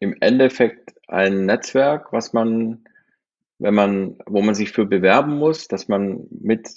[0.00, 2.84] im Endeffekt ein Netzwerk, was man,
[3.60, 6.68] wenn man, wo man sich für bewerben muss, dass man mit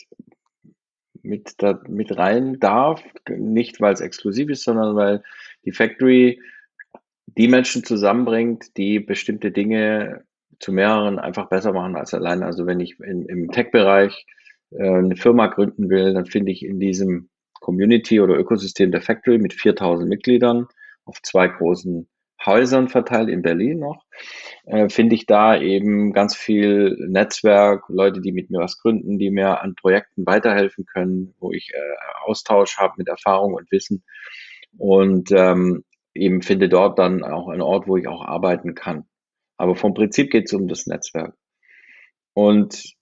[1.23, 5.23] mit, da, mit rein darf, nicht weil es exklusiv ist, sondern weil
[5.65, 6.39] die Factory
[7.37, 10.23] die Menschen zusammenbringt, die bestimmte Dinge
[10.59, 12.45] zu mehreren einfach besser machen als alleine.
[12.45, 14.25] Also wenn ich in, im Tech-Bereich
[14.71, 19.37] äh, eine Firma gründen will, dann finde ich in diesem Community oder Ökosystem der Factory
[19.37, 20.67] mit 4000 Mitgliedern
[21.05, 22.07] auf zwei großen
[22.45, 24.05] Häusern verteilt in Berlin noch,
[24.65, 29.31] äh, finde ich da eben ganz viel Netzwerk, Leute, die mit mir was gründen, die
[29.31, 34.03] mir an Projekten weiterhelfen können, wo ich äh, Austausch habe mit Erfahrung und Wissen
[34.77, 35.83] und ähm,
[36.15, 39.05] eben finde dort dann auch einen Ort, wo ich auch arbeiten kann.
[39.57, 41.35] Aber vom Prinzip geht es um das Netzwerk.
[42.33, 42.95] Und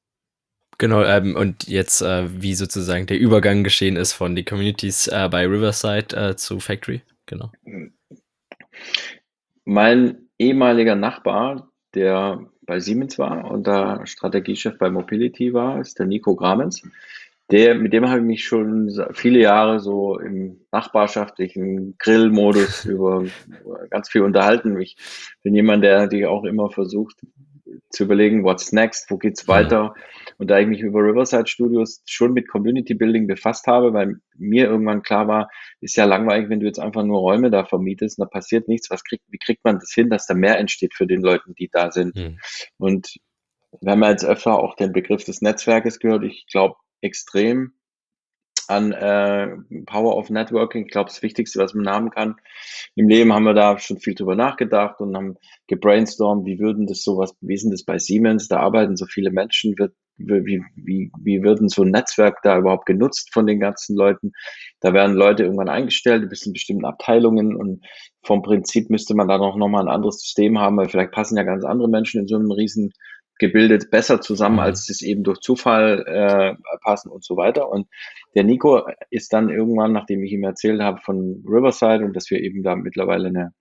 [0.79, 5.29] Genau, ähm, und jetzt, äh, wie sozusagen der Übergang geschehen ist von die Communities äh,
[5.31, 7.03] bei Riverside äh, zu Factory.
[7.27, 7.51] Genau.
[9.65, 16.07] Mein ehemaliger Nachbar, der bei Siemens war und da Strategiechef bei Mobility war, ist der
[16.07, 16.81] Nico Gramens.
[17.51, 23.25] Der, mit dem habe ich mich schon viele Jahre so im nachbarschaftlichen Grillmodus über
[23.89, 24.79] ganz viel unterhalten.
[24.79, 24.95] Ich
[25.43, 27.17] bin jemand, der natürlich auch immer versucht
[27.89, 29.93] zu überlegen, what's next, wo geht's weiter.
[30.37, 34.65] Und da ich mich über Riverside Studios schon mit Community Building befasst habe, weil mir
[34.65, 38.25] irgendwann klar war, ist ja langweilig, wenn du jetzt einfach nur Räume da vermietest und
[38.25, 38.89] da passiert nichts.
[38.89, 41.69] Was kriegt, wie kriegt man das hin, dass da mehr entsteht für den Leuten, die
[41.71, 42.15] da sind?
[42.15, 42.39] Mhm.
[42.77, 43.15] Und
[43.81, 46.23] wir haben ja jetzt öfter auch den Begriff des Netzwerkes gehört.
[46.23, 47.73] Ich glaube extrem
[48.67, 49.49] an äh,
[49.85, 50.85] Power of Networking.
[50.85, 52.35] Ich glaube, das Wichtigste, was man haben kann.
[52.95, 55.35] Im Leben haben wir da schon viel drüber nachgedacht und haben
[55.67, 58.47] gebrainstormt, wie würden das sowas, wie denn das bei Siemens?
[58.47, 62.85] Da arbeiten so viele Menschen, wird, wie, wie, wie würden so ein Netzwerk da überhaupt
[62.85, 64.31] genutzt von den ganzen Leuten?
[64.79, 67.83] Da werden Leute irgendwann eingestellt, bis in bestimmten Abteilungen und
[68.21, 71.35] vom Prinzip müsste man da noch, noch mal ein anderes System haben, weil vielleicht passen
[71.35, 72.93] ja ganz andere Menschen in so einem riesen
[73.39, 74.61] gebildet besser zusammen, mhm.
[74.61, 77.69] als es eben durch Zufall äh, passen und so weiter.
[77.69, 77.87] Und
[78.35, 82.39] der Nico ist dann irgendwann, nachdem ich ihm erzählt habe von Riverside und dass wir
[82.41, 83.53] eben da mittlerweile eine,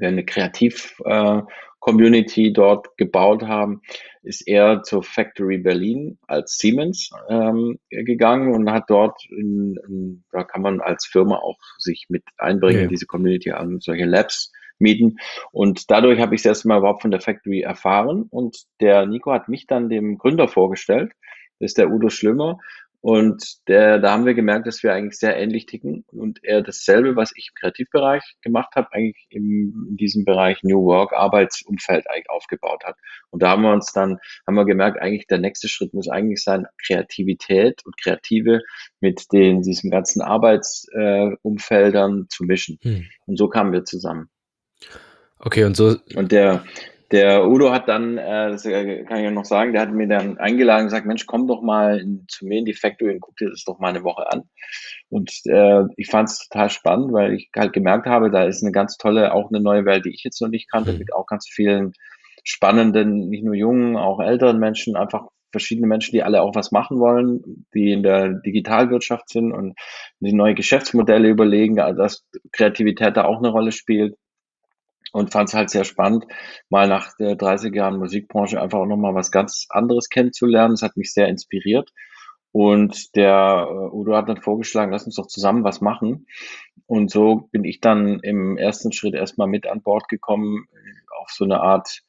[0.00, 3.82] eine Kreativ-Community äh, dort gebaut haben,
[4.22, 10.44] ist er zur Factory Berlin als Siemens ähm, gegangen und hat dort, in, in, da
[10.44, 12.86] kann man als Firma auch sich mit einbringen, ja.
[12.86, 15.18] diese Community an solche Labs mieten.
[15.52, 18.24] Und dadurch habe ich das erste Mal überhaupt von der Factory erfahren.
[18.30, 21.12] Und der Nico hat mich dann dem Gründer vorgestellt.
[21.58, 22.58] Das ist der Udo Schlimmer.
[23.02, 27.16] Und der, da haben wir gemerkt, dass wir eigentlich sehr ähnlich ticken und er dasselbe,
[27.16, 32.28] was ich im Kreativbereich gemacht habe, eigentlich im, in diesem Bereich New Work, Arbeitsumfeld eigentlich
[32.28, 32.96] aufgebaut hat.
[33.30, 36.42] Und da haben wir uns dann, haben wir gemerkt, eigentlich der nächste Schritt muss eigentlich
[36.42, 38.60] sein, Kreativität und Kreative
[39.00, 42.78] mit den, diesem ganzen Arbeitsumfeldern äh, zu mischen.
[42.82, 43.06] Hm.
[43.24, 44.28] Und so kamen wir zusammen.
[45.38, 45.96] Okay, und so.
[46.14, 46.64] Und der,
[47.10, 50.06] der Udo hat dann, äh, das äh, kann ich ja noch sagen, der hat mir
[50.06, 53.20] dann eingeladen und gesagt, Mensch, komm doch mal in, zu mir in die Factory und
[53.20, 54.42] guck dir das doch mal eine Woche an.
[55.08, 58.72] Und äh, ich fand es total spannend, weil ich halt gemerkt habe, da ist eine
[58.72, 60.98] ganz tolle, auch eine neue Welt, die ich jetzt noch nicht kannte, mhm.
[60.98, 61.94] mit auch ganz vielen
[62.44, 67.00] spannenden, nicht nur jungen, auch älteren Menschen, einfach verschiedene Menschen, die alle auch was machen
[67.00, 69.74] wollen, die in der Digitalwirtschaft sind und
[70.20, 74.14] die neue Geschäftsmodelle überlegen, also dass Kreativität da auch eine Rolle spielt
[75.12, 76.26] und fand es halt sehr spannend,
[76.68, 80.74] mal nach der 30 Jahren Musikbranche einfach auch nochmal was ganz anderes kennenzulernen.
[80.74, 81.90] Das hat mich sehr inspiriert.
[82.52, 86.26] Und der uh, Udo hat dann vorgeschlagen, lass uns doch zusammen was machen.
[86.86, 90.66] Und so bin ich dann im ersten Schritt erstmal mit an Bord gekommen,
[91.20, 92.02] auf so eine Art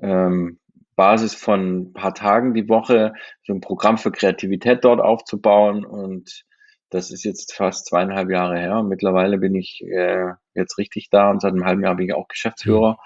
[0.00, 0.58] ähm,
[0.96, 6.44] Basis von ein paar Tagen die Woche, so ein Programm für Kreativität dort aufzubauen und
[6.92, 8.82] das ist jetzt fast zweieinhalb Jahre her.
[8.82, 12.28] Mittlerweile bin ich äh, jetzt richtig da und seit einem halben Jahr bin ich auch
[12.28, 12.98] Geschäftsführer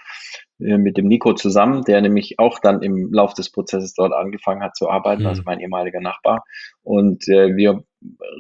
[0.59, 4.61] äh, mit dem Nico zusammen, der nämlich auch dann im Lauf des Prozesses dort angefangen
[4.61, 5.29] hat zu arbeiten, mhm.
[5.29, 6.43] also mein ehemaliger Nachbar.
[6.83, 7.85] Und äh, wir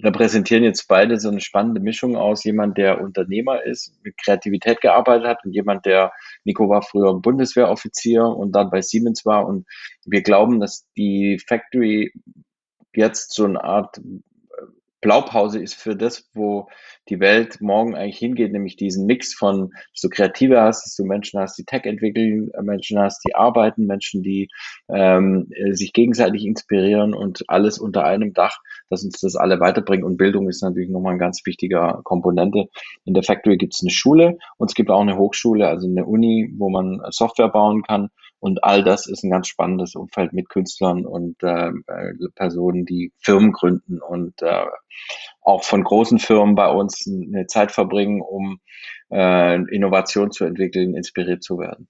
[0.02, 5.28] repräsentieren jetzt beide so eine spannende Mischung aus jemand, der Unternehmer ist, mit Kreativität gearbeitet
[5.28, 6.11] hat und jemand, der,
[6.42, 9.46] Nico war früher Bundeswehroffizier und dann bei Siemens war.
[9.46, 9.64] Und
[10.04, 12.12] wir glauben, dass die Factory
[12.92, 14.00] jetzt so eine Art
[15.07, 16.66] Blaupause ist für das, wo
[17.09, 21.05] die Welt morgen eigentlich hingeht, nämlich diesen Mix von, dass du Kreative hast, dass du
[21.05, 24.49] Menschen hast, die Tech entwickeln, äh, Menschen hast, die arbeiten, Menschen, die
[24.88, 28.59] ähm, äh, sich gegenseitig inspirieren und alles unter einem Dach,
[28.90, 30.03] dass uns das alle weiterbringt.
[30.03, 32.64] Und Bildung ist natürlich nochmal ein ganz wichtiger Komponente.
[33.05, 36.05] In der Factory gibt es eine Schule und es gibt auch eine Hochschule, also eine
[36.05, 38.09] Uni, wo man Software bauen kann.
[38.46, 43.11] Und all das ist ein ganz spannendes Umfeld mit Künstlern und äh, äh Personen, die
[43.18, 44.66] Firmen gründen und äh,
[45.40, 48.61] auch von großen Firmen bei uns eine Zeit verbringen, um
[49.11, 51.88] äh, Innovation zu entwickeln, inspiriert zu werden.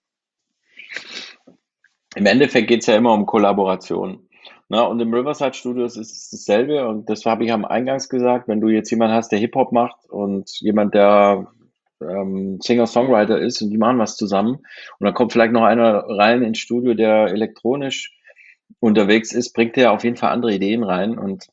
[2.15, 4.27] Im Endeffekt geht es ja immer um Kollaboration.
[4.71, 8.49] Na, und im Riverside Studios ist es dasselbe und das habe ich am Eingangs gesagt,
[8.49, 11.49] wenn du jetzt jemanden hast, der Hip-Hop macht und jemand, der
[12.01, 14.57] ähm, Singer-Songwriter ist und die machen was zusammen.
[14.99, 18.13] Und dann kommt vielleicht noch einer rein ins Studio, der elektronisch
[18.81, 21.19] unterwegs ist, bringt der auf jeden Fall andere Ideen rein.
[21.19, 21.47] Und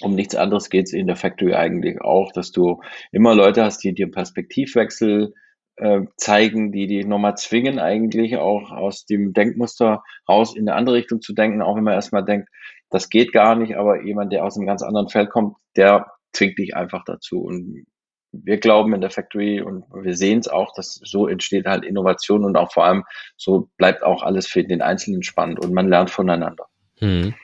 [0.00, 2.80] um nichts anderes geht es in der Factory eigentlich auch, dass du
[3.12, 5.34] immer Leute hast, die dir einen Perspektivwechsel
[5.76, 10.96] äh, zeigen, die die nochmal zwingen, eigentlich auch aus dem Denkmuster raus in eine andere
[10.96, 12.48] Richtung zu denken, auch wenn man erstmal denkt,
[12.90, 16.58] das geht gar nicht, aber jemand, der aus einem ganz anderen Feld kommt, der zwingt
[16.58, 17.40] dich einfach dazu.
[17.42, 17.84] Und
[18.32, 22.44] wir glauben in der Factory und wir sehen es auch, dass so entsteht halt Innovation
[22.44, 23.04] und auch vor allem
[23.36, 26.66] so bleibt auch alles für den Einzelnen spannend und man lernt voneinander.
[26.98, 27.34] Hm.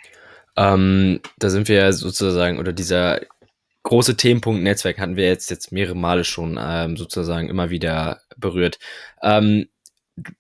[0.57, 3.21] Ähm, da sind wir sozusagen, oder dieser
[3.83, 8.79] große Themenpunkt Netzwerk hatten wir jetzt, jetzt mehrere Male schon ähm, sozusagen immer wieder berührt.
[9.23, 9.69] Ähm,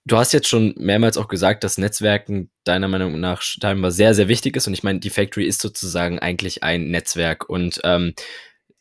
[0.04, 4.28] du hast jetzt schon mehrmals auch gesagt, dass Netzwerken deiner Meinung nach scheinbar sehr, sehr
[4.28, 4.66] wichtig ist.
[4.66, 8.14] Und ich meine, die Factory ist sozusagen eigentlich ein Netzwerk und ähm,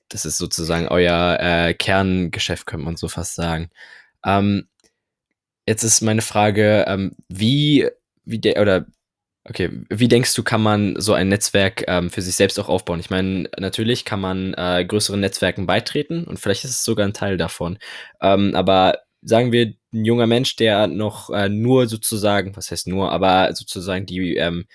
[0.10, 3.70] das ist sozusagen euer äh, Kerngeschäft, könnte man so fast sagen.
[4.26, 4.68] Ähm,
[5.68, 7.90] jetzt ist meine Frage, ähm, wie,
[8.26, 8.86] wie der, oder
[9.46, 13.02] Okay, wie denkst du, kann man so ein Netzwerk ähm, für sich selbst auch aufbauen?
[13.02, 17.14] Ich meine, natürlich kann man äh, größeren Netzwerken beitreten und vielleicht ist es sogar ein
[17.14, 17.78] Teil davon.
[18.22, 23.12] Ähm, aber sagen wir, ein junger Mensch, der noch äh, nur sozusagen, was heißt nur,
[23.12, 24.66] aber sozusagen die ähm,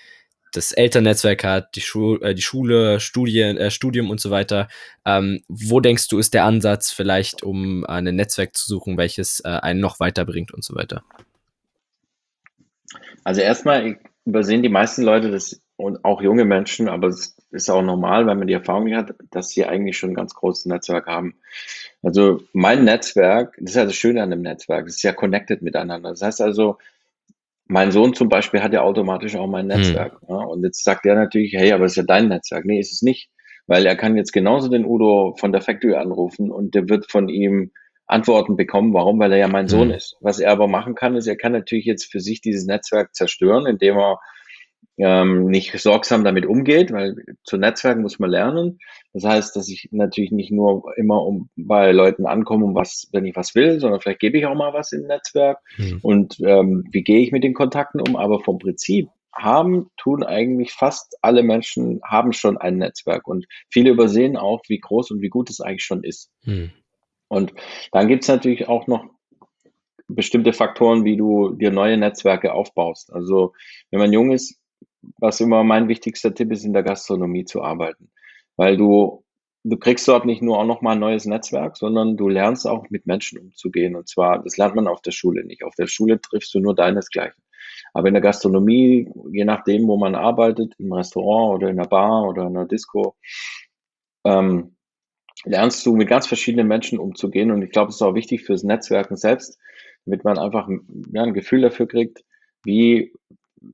[0.53, 4.67] das Elternnetzwerk hat, die, Schu äh, die Schule, Studien, äh, Studium und so weiter.
[5.05, 9.49] Ähm, wo denkst du, ist der Ansatz vielleicht, um ein Netzwerk zu suchen, welches äh,
[9.49, 11.03] einen noch weiterbringt und so weiter?
[13.23, 17.81] Also erstmal übersehen die meisten Leute das und auch junge Menschen, aber es ist auch
[17.81, 21.35] normal, wenn man die Erfahrung hat, dass sie eigentlich schon ein ganz großes Netzwerk haben.
[22.03, 25.61] Also mein Netzwerk, das ist ja das Schöne an dem Netzwerk, es ist ja connected
[25.61, 26.09] miteinander.
[26.09, 26.77] Das heißt also,
[27.69, 29.79] mein Sohn zum Beispiel hat ja automatisch auch mein hm.
[29.79, 30.19] Netzwerk.
[30.21, 30.27] Hm.
[30.29, 32.65] Ja, und jetzt sagt er natürlich, hey, aber es ist ja dein Netzwerk.
[32.65, 33.29] Nee, ist es nicht.
[33.67, 37.29] Weil er kann jetzt genauso den Udo von der Factory anrufen und der wird von
[37.29, 37.71] ihm
[38.07, 38.95] Antworten bekommen.
[38.95, 39.19] Warum?
[39.19, 39.69] Weil er ja mein mhm.
[39.69, 40.17] Sohn ist.
[40.19, 43.67] Was er aber machen kann, ist, er kann natürlich jetzt für sich dieses Netzwerk zerstören,
[43.67, 44.19] indem er
[44.99, 48.79] ähm, nicht sorgsam damit umgeht, weil zu Netzwerken muss man lernen.
[49.13, 53.25] Das heißt, dass ich natürlich nicht nur immer um bei Leuten ankomme, um was, wenn
[53.25, 55.59] ich was will, sondern vielleicht gebe ich auch mal was im Netzwerk.
[55.77, 55.99] Mhm.
[56.01, 58.17] Und ähm, wie gehe ich mit den Kontakten um?
[58.17, 63.25] Aber vom Prinzip haben, tun eigentlich fast alle Menschen, haben schon ein Netzwerk.
[63.25, 66.29] Und viele übersehen auch, wie groß und wie gut es eigentlich schon ist.
[66.43, 66.71] Mhm.
[67.29, 67.53] Und
[67.93, 69.05] dann gibt es natürlich auch noch
[70.09, 73.13] bestimmte Faktoren, wie du dir neue Netzwerke aufbaust.
[73.13, 73.53] Also
[73.91, 74.58] wenn man jung ist,
[75.17, 78.11] was immer mein wichtigster Tipp ist, in der Gastronomie zu arbeiten.
[78.57, 79.23] Weil du,
[79.63, 83.05] du kriegst dort nicht nur auch nochmal ein neues Netzwerk, sondern du lernst auch mit
[83.07, 83.95] Menschen umzugehen.
[83.95, 85.63] Und zwar, das lernt man auf der Schule nicht.
[85.63, 87.41] Auf der Schule triffst du nur deinesgleichen.
[87.93, 92.27] Aber in der Gastronomie, je nachdem, wo man arbeitet, im Restaurant oder in der Bar
[92.27, 93.15] oder in der Disco,
[94.25, 94.75] ähm,
[95.45, 97.51] lernst du mit ganz verschiedenen Menschen umzugehen.
[97.51, 99.57] Und ich glaube, es ist auch wichtig fürs Netzwerken selbst,
[100.05, 100.67] damit man einfach
[101.13, 102.23] ja, ein Gefühl dafür kriegt,
[102.63, 103.13] wie,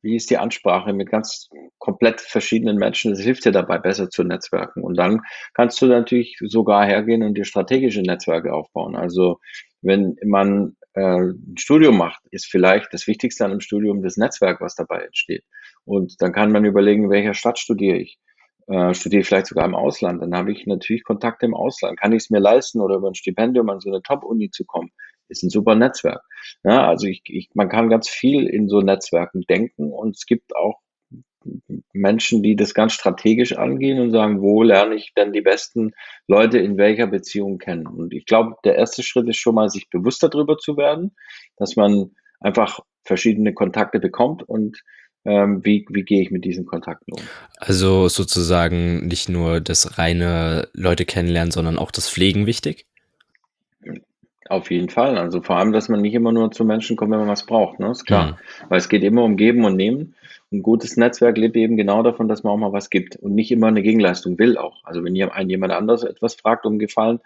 [0.01, 3.11] wie ist die Ansprache mit ganz komplett verschiedenen Menschen.
[3.11, 4.83] Das hilft dir dabei, besser zu netzwerken.
[4.83, 5.21] Und dann
[5.53, 8.95] kannst du natürlich sogar hergehen und dir strategische Netzwerke aufbauen.
[8.95, 9.39] Also
[9.81, 14.61] wenn man äh, ein Studium macht, ist vielleicht das Wichtigste an einem Studium das Netzwerk,
[14.61, 15.43] was dabei entsteht.
[15.83, 18.17] Und dann kann man überlegen, in welcher Stadt studiere ich
[18.67, 21.99] äh, studiere vielleicht sogar im Ausland, dann habe ich natürlich Kontakte im Ausland.
[21.99, 24.89] Kann ich es mir leisten oder über ein Stipendium an so eine Top-Uni zu kommen?
[25.27, 26.21] Ist ein super Netzwerk.
[26.63, 30.55] Ja, also ich, ich, man kann ganz viel in so Netzwerken denken und es gibt
[30.55, 30.79] auch
[31.93, 35.91] Menschen, die das ganz strategisch angehen und sagen, wo lerne ich denn die besten
[36.27, 37.87] Leute in welcher Beziehung kennen?
[37.87, 41.15] Und ich glaube, der erste Schritt ist schon mal, sich bewusster darüber zu werden,
[41.57, 44.81] dass man einfach verschiedene Kontakte bekommt und
[45.25, 47.21] ähm, wie, wie gehe ich mit diesen Kontakten um.
[47.57, 52.85] Also sozusagen nicht nur das reine Leute kennenlernen, sondern auch das Pflegen wichtig?
[54.47, 55.17] Auf jeden Fall.
[55.17, 57.79] Also vor allem, dass man nicht immer nur zu Menschen kommt, wenn man was braucht,
[57.79, 57.89] ne?
[57.89, 58.31] Ist klar.
[58.31, 58.69] Mhm.
[58.69, 60.15] Weil es geht immer um Geben und Nehmen.
[60.51, 63.51] Ein gutes Netzwerk lebt eben genau davon, dass man auch mal was gibt und nicht
[63.51, 64.83] immer eine Gegenleistung will auch.
[64.83, 67.19] Also wenn ein jemand anders etwas fragt um Gefallen,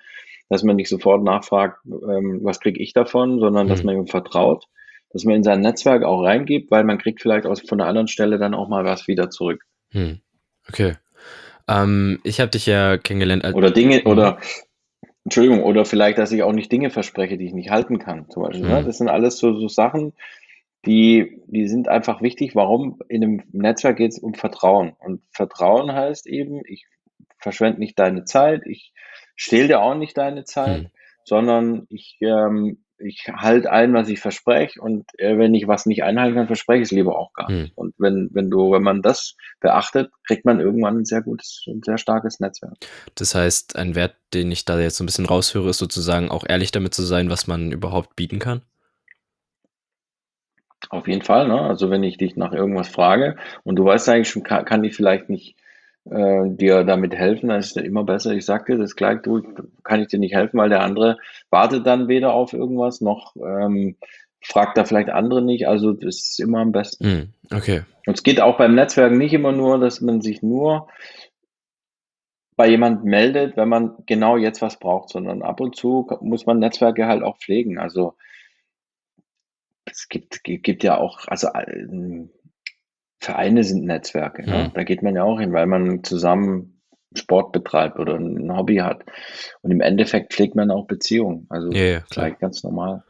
[0.47, 3.69] dass man nicht sofort nachfragt, ähm, was kriege ich davon, sondern mhm.
[3.69, 4.65] dass man ihm vertraut
[5.11, 8.07] dass man in sein Netzwerk auch reingibt, weil man kriegt vielleicht aus, von einer anderen
[8.07, 9.65] Stelle dann auch mal was wieder zurück.
[9.91, 10.19] Hm.
[10.67, 10.97] Okay.
[11.67, 13.43] Ähm, ich habe dich ja kennengelernt.
[13.43, 14.11] Als oder Dinge, mhm.
[14.11, 14.39] oder
[15.29, 18.41] Entschuldigung, oder vielleicht, dass ich auch nicht Dinge verspreche, die ich nicht halten kann, zum
[18.41, 18.67] Beispiel.
[18.67, 18.81] Ne?
[18.81, 18.85] Mhm.
[18.87, 20.13] Das sind alles so, so Sachen,
[20.87, 22.55] die, die sind einfach wichtig.
[22.55, 22.99] Warum?
[23.09, 24.93] In einem Netzwerk geht es um Vertrauen.
[24.97, 26.87] Und Vertrauen heißt eben, ich
[27.37, 28.91] verschwende nicht deine Zeit, ich
[29.35, 30.89] stehle dir auch nicht deine Zeit, mhm.
[31.25, 36.03] sondern ich ähm, ich halte ein, was ich verspreche und äh, wenn ich was nicht
[36.03, 37.69] einhalten kann, verspreche ich es lieber auch gar nicht.
[37.69, 37.71] Hm.
[37.75, 41.81] Und wenn, wenn du, wenn man das beachtet, kriegt man irgendwann ein sehr gutes, ein
[41.83, 42.75] sehr starkes Netzwerk.
[43.15, 46.45] Das heißt, ein Wert, den ich da jetzt so ein bisschen raushöre, ist sozusagen auch
[46.47, 48.61] ehrlich damit zu sein, was man überhaupt bieten kann.
[50.89, 51.61] Auf jeden Fall, ne?
[51.61, 54.95] Also wenn ich dich nach irgendwas frage und du weißt eigentlich schon, kann, kann ich
[54.95, 55.55] vielleicht nicht
[56.11, 58.31] äh, dir damit helfen, dann ist es immer besser.
[58.31, 59.41] Ich sag dir das gleich, du,
[59.83, 61.17] kann ich dir nicht helfen, weil der andere
[61.49, 63.95] wartet dann weder auf irgendwas, noch ähm,
[64.41, 65.67] fragt da vielleicht andere nicht.
[65.67, 67.05] Also das ist immer am besten.
[67.05, 67.81] Hm, okay.
[68.05, 70.87] Und es geht auch beim Netzwerken nicht immer nur, dass man sich nur
[72.55, 76.59] bei jemand meldet, wenn man genau jetzt was braucht, sondern ab und zu muss man
[76.59, 77.77] Netzwerke halt auch pflegen.
[77.77, 78.15] Also
[79.85, 81.87] es gibt, gibt ja auch, also äh,
[83.19, 84.43] Vereine sind Netzwerke.
[84.43, 84.65] Ne?
[84.65, 84.71] Hm.
[84.73, 86.81] Da geht man ja auch hin, weil man zusammen
[87.15, 89.03] Sport betreibt oder ein Hobby hat.
[89.61, 91.45] Und im Endeffekt pflegt man auch Beziehungen.
[91.49, 92.31] Also Ja, ja, klar.
[92.31, 93.03] ganz normal.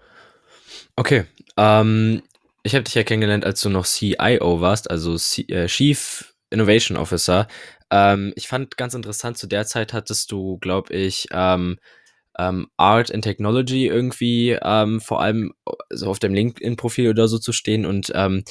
[0.95, 1.25] Okay.
[1.57, 2.23] Ähm,
[2.63, 6.97] ich habe dich ja kennengelernt, als du noch CIO warst, also C äh, Chief Innovation
[6.97, 7.47] Officer.
[7.91, 11.77] Ähm, ich fand ganz interessant, zu der Zeit hattest du, glaube ich, ähm,
[12.37, 15.53] ähm, Art and Technology irgendwie ähm, vor allem
[15.89, 18.43] so auf dem LinkedIn-Profil oder so zu stehen und ähm,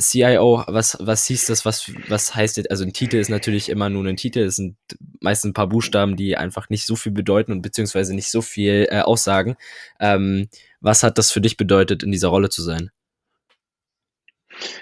[0.00, 3.88] CIO, was, was hieß das, was, was heißt jetzt, also ein Titel ist natürlich immer
[3.90, 4.76] nur ein Titel, es sind
[5.20, 8.86] meistens ein paar Buchstaben, die einfach nicht so viel bedeuten und beziehungsweise nicht so viel
[8.90, 9.56] äh, aussagen.
[10.00, 10.48] Ähm,
[10.80, 12.90] was hat das für dich bedeutet, in dieser Rolle zu sein?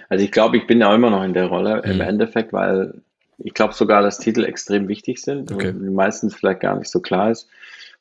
[0.09, 2.01] Also ich glaube, ich bin ja immer noch in der Rolle im Hm.
[2.01, 3.03] Endeffekt, weil
[3.39, 5.69] ich glaube sogar, dass Titel extrem wichtig sind Okay.
[5.71, 7.49] und meistens vielleicht gar nicht so klar ist.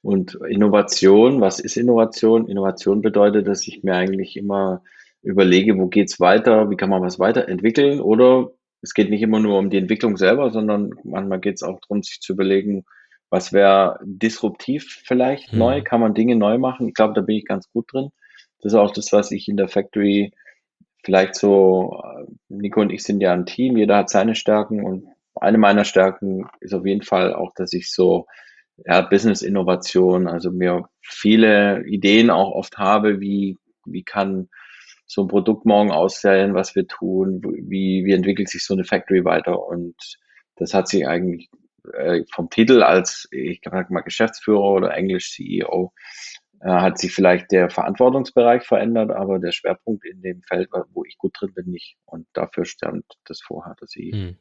[0.01, 2.47] Und Innovation, was ist Innovation?
[2.47, 4.84] Innovation bedeutet, dass ich mir eigentlich immer
[5.26, 8.51] überlege, wo geht's weiter, wie kann man was weiterentwickeln oder
[8.82, 12.03] es geht nicht immer nur um die Entwicklung selber, sondern manchmal geht es auch darum,
[12.03, 12.86] sich zu überlegen,
[13.30, 15.84] was wäre disruptiv vielleicht neu, Hm.
[15.84, 16.88] kann man Dinge neu machen?
[16.88, 18.09] Ich glaube, da bin ich ganz gut drin.
[18.61, 20.32] Das ist auch das, was ich in der Factory
[21.03, 25.07] vielleicht so, äh, Nico und ich sind ja ein Team, jeder hat seine Stärken und
[25.36, 28.26] eine meiner Stärken ist auf jeden Fall auch, dass ich so
[28.86, 34.49] ja, Business-Innovation, also mir viele Ideen auch oft habe, wie, wie kann
[35.06, 39.24] so ein Produkt morgen aussehen, was wir tun, wie, wie entwickelt sich so eine Factory
[39.24, 39.95] weiter und
[40.56, 41.49] das hat sich eigentlich
[41.93, 45.93] äh, vom Titel als, ich sag mal, Geschäftsführer oder Englisch CEO,
[46.62, 51.18] äh, hat sich vielleicht der Verantwortungsbereich verändert, aber der Schwerpunkt in dem Feld, wo ich
[51.18, 51.97] gut drin bin, nicht.
[52.06, 54.38] Und dafür stand das vorher, dass ich Hm.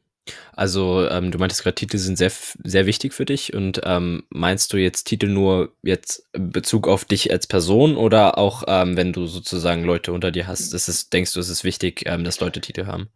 [0.55, 2.31] Also, ähm, du meintest gerade, Titel sind sehr,
[2.63, 7.05] sehr wichtig für dich und ähm, meinst du jetzt Titel nur jetzt in Bezug auf
[7.05, 11.09] dich als Person oder auch, ähm, wenn du sozusagen Leute unter dir hast, ist es,
[11.09, 13.09] denkst du, es ist wichtig, ähm, dass Leute Titel haben?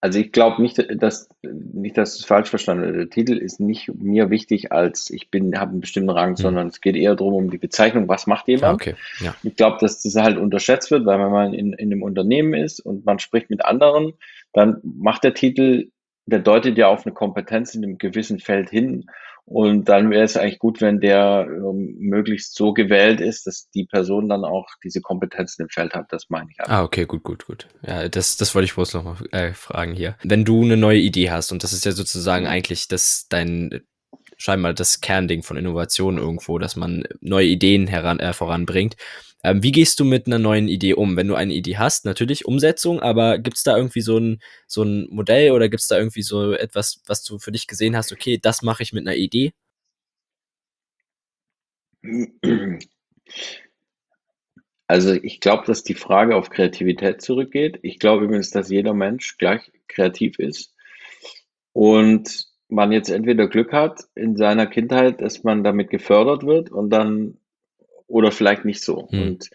[0.00, 2.94] Also ich glaube nicht, dass nicht, dass du es falsch verstanden hast.
[2.94, 6.36] Der Titel ist nicht mir wichtig als ich bin, habe einen bestimmten Rang, Hm.
[6.36, 8.74] sondern es geht eher darum, um die Bezeichnung, was macht Ah, jemand.
[8.74, 8.94] okay.
[9.18, 9.34] Ja.
[9.42, 12.78] Ich glaube, dass das halt unterschätzt wird, weil wenn man in, in einem Unternehmen ist
[12.78, 14.12] und man spricht mit anderen,
[14.52, 15.90] dann macht der Titel,
[16.26, 19.06] der deutet ja auf eine Kompetenz in einem gewissen Feld hin.
[19.44, 23.86] Und dann wäre es eigentlich gut, wenn der ähm, möglichst so gewählt ist, dass die
[23.86, 26.12] Person dann auch diese Kompetenzen im Feld hat.
[26.12, 26.84] Das meine ich Ah, einfach.
[26.84, 27.68] okay, gut, gut, gut.
[27.86, 30.16] Ja, das, das wollte ich bloß noch mal äh, fragen hier.
[30.22, 33.80] Wenn du eine neue Idee hast, und das ist ja sozusagen eigentlich das dein
[34.36, 38.96] scheinbar das Kernding von Innovation irgendwo, dass man neue Ideen heran, äh, voranbringt.
[39.44, 41.16] Ähm, wie gehst du mit einer neuen Idee um?
[41.16, 44.82] Wenn du eine Idee hast, natürlich Umsetzung, aber gibt es da irgendwie so ein, so
[44.82, 48.12] ein Modell oder gibt es da irgendwie so etwas, was du für dich gesehen hast,
[48.12, 49.52] okay, das mache ich mit einer Idee?
[54.86, 57.78] Also ich glaube, dass die Frage auf Kreativität zurückgeht.
[57.82, 60.74] Ich glaube übrigens, dass jeder Mensch gleich kreativ ist
[61.72, 66.90] und man jetzt entweder Glück hat in seiner Kindheit, dass man damit gefördert wird und
[66.90, 67.38] dann
[68.08, 69.08] oder vielleicht nicht so.
[69.10, 69.22] Hm.
[69.22, 69.50] Und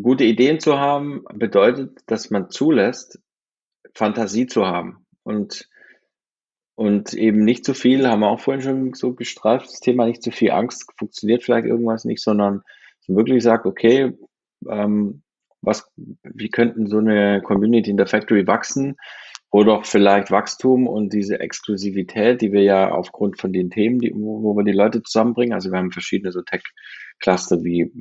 [0.00, 3.18] gute Ideen zu haben bedeutet, dass man zulässt,
[3.94, 5.68] Fantasie zu haben und
[6.76, 10.22] und eben nicht zu viel, haben wir auch vorhin schon so gestreift, das Thema nicht
[10.22, 12.62] zu viel Angst, funktioniert vielleicht irgendwas nicht, sondern
[13.00, 14.14] so wirklich sagt, okay,
[14.66, 15.22] ähm,
[15.60, 18.96] was, wie könnten so eine Community in der Factory wachsen,
[19.50, 24.14] wo doch vielleicht Wachstum und diese Exklusivität, die wir ja aufgrund von den Themen, die,
[24.14, 26.40] wo, wo wir die Leute zusammenbringen, also wir haben verschiedene so
[27.20, 27.92] Tech-Cluster wie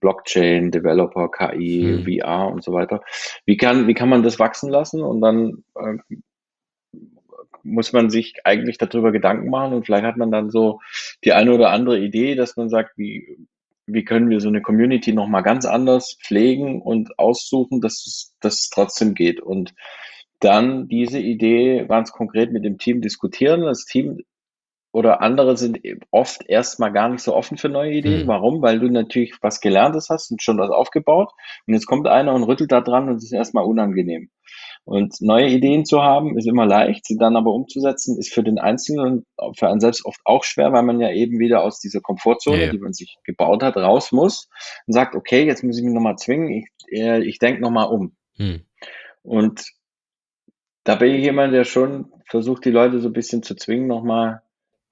[0.00, 2.04] Blockchain, Developer, KI, Hm.
[2.04, 3.02] VR und so weiter.
[3.44, 5.98] Wie kann, wie kann man das wachsen lassen und dann äh,
[7.64, 10.80] muss man sich eigentlich darüber Gedanken machen und vielleicht hat man dann so
[11.24, 13.46] die eine oder andere Idee, dass man sagt, wie,
[13.86, 18.54] wie können wir so eine Community nochmal ganz anders pflegen und aussuchen, dass es, dass
[18.54, 19.40] es trotzdem geht.
[19.40, 19.74] Und
[20.40, 23.60] dann diese Idee ganz konkret mit dem Team diskutieren.
[23.60, 24.18] Das Team
[24.92, 25.80] oder andere sind
[26.10, 28.20] oft erstmal gar nicht so offen für neue Ideen.
[28.20, 28.28] Hm.
[28.28, 28.62] Warum?
[28.62, 31.32] Weil du natürlich was Gelerntes hast und schon was aufgebaut
[31.66, 34.30] und jetzt kommt einer und rüttelt da dran und es ist erstmal unangenehm.
[34.84, 38.58] Und neue Ideen zu haben, ist immer leicht, sie dann aber umzusetzen, ist für den
[38.58, 42.00] Einzelnen und für einen selbst oft auch schwer, weil man ja eben wieder aus dieser
[42.00, 44.50] Komfortzone, Ja, die man sich gebaut hat, raus muss
[44.86, 48.14] und sagt, okay, jetzt muss ich mich nochmal zwingen, ich, äh, ich denke nochmal um.
[48.36, 48.66] Hm.
[49.22, 49.70] Und
[50.84, 54.42] da bin ich jemand, der schon versucht, die Leute so ein bisschen zu zwingen, nochmal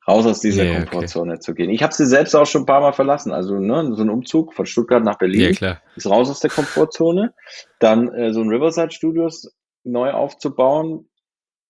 [0.07, 0.75] raus aus dieser okay.
[0.77, 1.71] Komfortzone zu gehen.
[1.71, 3.33] Ich habe sie selbst auch schon ein paar Mal verlassen.
[3.33, 5.81] Also ne, so ein Umzug von Stuttgart nach Berlin klar.
[5.97, 7.35] ist raus aus der Komfortzone.
[7.79, 11.09] Dann äh, so ein Riverside Studios neu aufzubauen.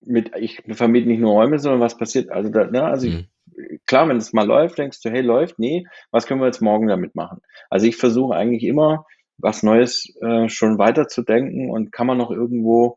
[0.03, 2.31] Mit, ich vermiete nicht nur Räume, sondern was passiert.
[2.31, 3.26] Also, da, ne, also Mhm.
[3.70, 6.62] ich, klar, wenn es mal läuft, denkst du, hey, läuft, nee, was können wir jetzt
[6.62, 7.41] morgen damit machen?
[7.68, 9.05] Also ich versuche eigentlich immer,
[9.37, 12.97] was Neues äh, schon weiterzudenken und kann man noch irgendwo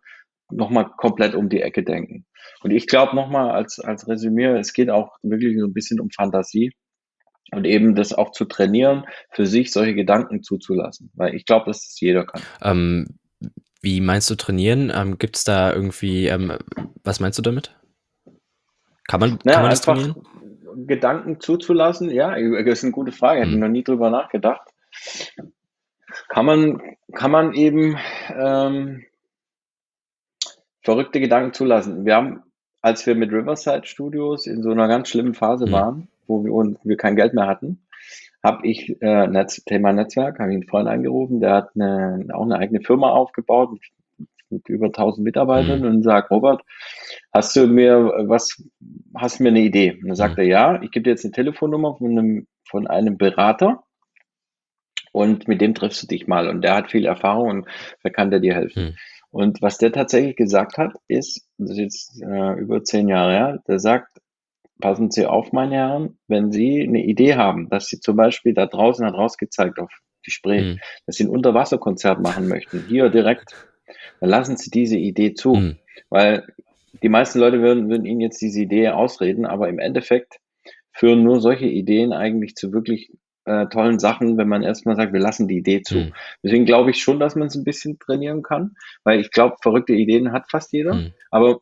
[0.56, 2.26] nochmal komplett um die Ecke denken.
[2.62, 6.10] Und ich glaube nochmal als, als Resümee, es geht auch wirklich so ein bisschen um
[6.10, 6.72] Fantasie
[7.52, 11.12] und eben das auch zu trainieren, für sich solche Gedanken zuzulassen.
[11.16, 12.42] Weil ich glaube, dass das jeder kann.
[12.62, 13.08] Ähm,
[13.82, 14.92] wie meinst du trainieren?
[14.96, 16.54] Ähm, Gibt es da irgendwie, ähm,
[17.04, 17.76] was meinst du damit?
[19.08, 20.88] Kann man, Naja, kann man das einfach trainieren?
[20.88, 23.62] Gedanken zuzulassen, ja, das ist eine gute Frage, hätte ich Hm.
[23.62, 24.68] noch nie drüber nachgedacht.
[26.30, 26.82] Kann man,
[27.14, 27.98] kann man eben
[28.36, 29.04] ähm,
[30.84, 32.06] verrückte Gedanken zulassen.
[32.06, 32.44] Wir haben,
[32.82, 35.72] als wir mit Riverside Studios in so einer ganz schlimmen Phase Hm.
[35.72, 37.80] waren, wo wir, und wir kein Geld mehr hatten,
[38.44, 42.44] habe ich äh, Netz, Thema Netzwerk, habe ich einen Freund angerufen, der hat eine, auch
[42.44, 43.82] eine eigene Firma aufgebaut mit,
[44.50, 45.90] mit über 1000 Mitarbeitern Hm.
[45.90, 46.62] und sagt, Robert,
[47.34, 48.62] hast du mir was,
[49.16, 49.94] hast du mir eine Idee?
[50.02, 50.44] Und dann sagt Hm.
[50.44, 53.84] er, ja, ich gebe dir jetzt eine Telefonnummer von einem, von einem Berater
[55.14, 57.68] und mit dem triffst du dich mal und der hat viel Erfahrung und
[58.04, 58.88] da kann der dir helfen.
[58.90, 58.96] Hm.
[59.34, 63.64] Und was der tatsächlich gesagt hat, ist, das ist jetzt äh, über zehn Jahre her,
[63.68, 64.20] der sagt,
[64.80, 68.68] passen Sie auf, meine Herren, wenn Sie eine Idee haben, dass Sie zum Beispiel da
[68.68, 69.90] draußen hat rausgezeigt auf
[70.28, 70.80] die Spree, Hm.
[71.08, 73.56] dass Sie ein Unterwasserkonzert machen möchten, hier direkt,
[74.20, 75.56] dann lassen Sie diese Idee zu.
[75.56, 75.78] Hm.
[76.12, 76.46] Weil
[77.02, 80.38] die meisten Leute würden, würden Ihnen jetzt diese Idee ausreden, aber im Endeffekt
[80.92, 83.12] führen nur solche Ideen eigentlich zu wirklich
[83.46, 85.96] äh, tollen Sachen, wenn man erstmal sagt, wir lassen die Idee zu.
[85.96, 86.14] Hm.
[86.44, 89.94] Deswegen glaube ich schon, dass man es ein bisschen trainieren kann, weil ich glaube, verrückte
[89.94, 91.14] Ideen hat fast jeder, Hm.
[91.32, 91.60] aber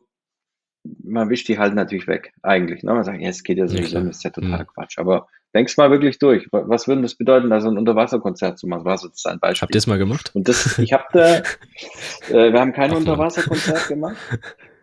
[1.04, 2.82] man wischt die halt natürlich weg, eigentlich.
[2.82, 2.92] Ne?
[2.92, 4.66] Man sagt, ja, es geht ja sowieso, das ist ja total Hm.
[4.66, 4.98] Quatsch.
[4.98, 6.48] Aber denk's mal wirklich durch.
[6.50, 8.84] Wa- Was würde das bedeuten, da so ein Unterwasserkonzert zu machen?
[8.84, 9.76] Was ist ein Habt ihr Beispiel?
[9.76, 10.32] es mal gemacht?
[10.34, 11.36] Und das, ich habe da,
[12.30, 12.96] äh, wir haben kein Ach.
[12.96, 14.16] Unterwasserkonzert gemacht,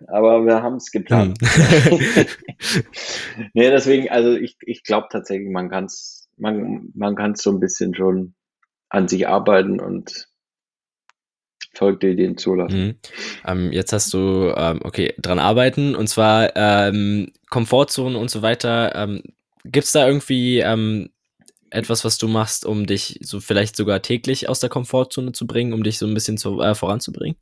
[0.07, 1.37] aber wir haben es geplant.
[3.53, 7.59] nee, deswegen, also ich, ich glaube tatsächlich, man kann es man, man kann's so ein
[7.59, 8.33] bisschen schon
[8.89, 10.27] an sich arbeiten und
[11.73, 12.79] verrückte Ideen zulassen.
[12.79, 12.95] Mhm.
[13.45, 18.95] Ähm, jetzt hast du, ähm, okay, dran arbeiten und zwar ähm, Komfortzone und so weiter.
[18.95, 19.21] Ähm,
[19.63, 21.09] Gibt es da irgendwie ähm,
[21.69, 25.73] etwas, was du machst, um dich so vielleicht sogar täglich aus der Komfortzone zu bringen,
[25.73, 27.37] um dich so ein bisschen zu, äh, voranzubringen?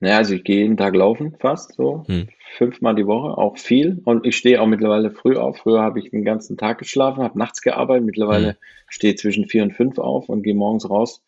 [0.00, 2.04] Naja, also ich gehe jeden Tag laufen, fast so.
[2.06, 2.28] Hm.
[2.56, 4.00] Fünfmal die Woche, auch viel.
[4.04, 5.58] Und ich stehe auch mittlerweile früh auf.
[5.58, 8.06] Früher habe ich den ganzen Tag geschlafen, habe nachts gearbeitet.
[8.06, 8.56] Mittlerweile Hm.
[8.88, 11.22] stehe ich zwischen vier und fünf auf und gehe morgens raus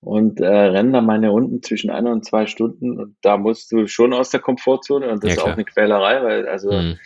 [0.00, 2.98] und äh, renne dann meine Runden zwischen einer und zwei Stunden.
[2.98, 6.22] Und da musst du schon aus der Komfortzone und das Ja, ist auch eine Quälerei,
[6.22, 6.98] weil also Hm.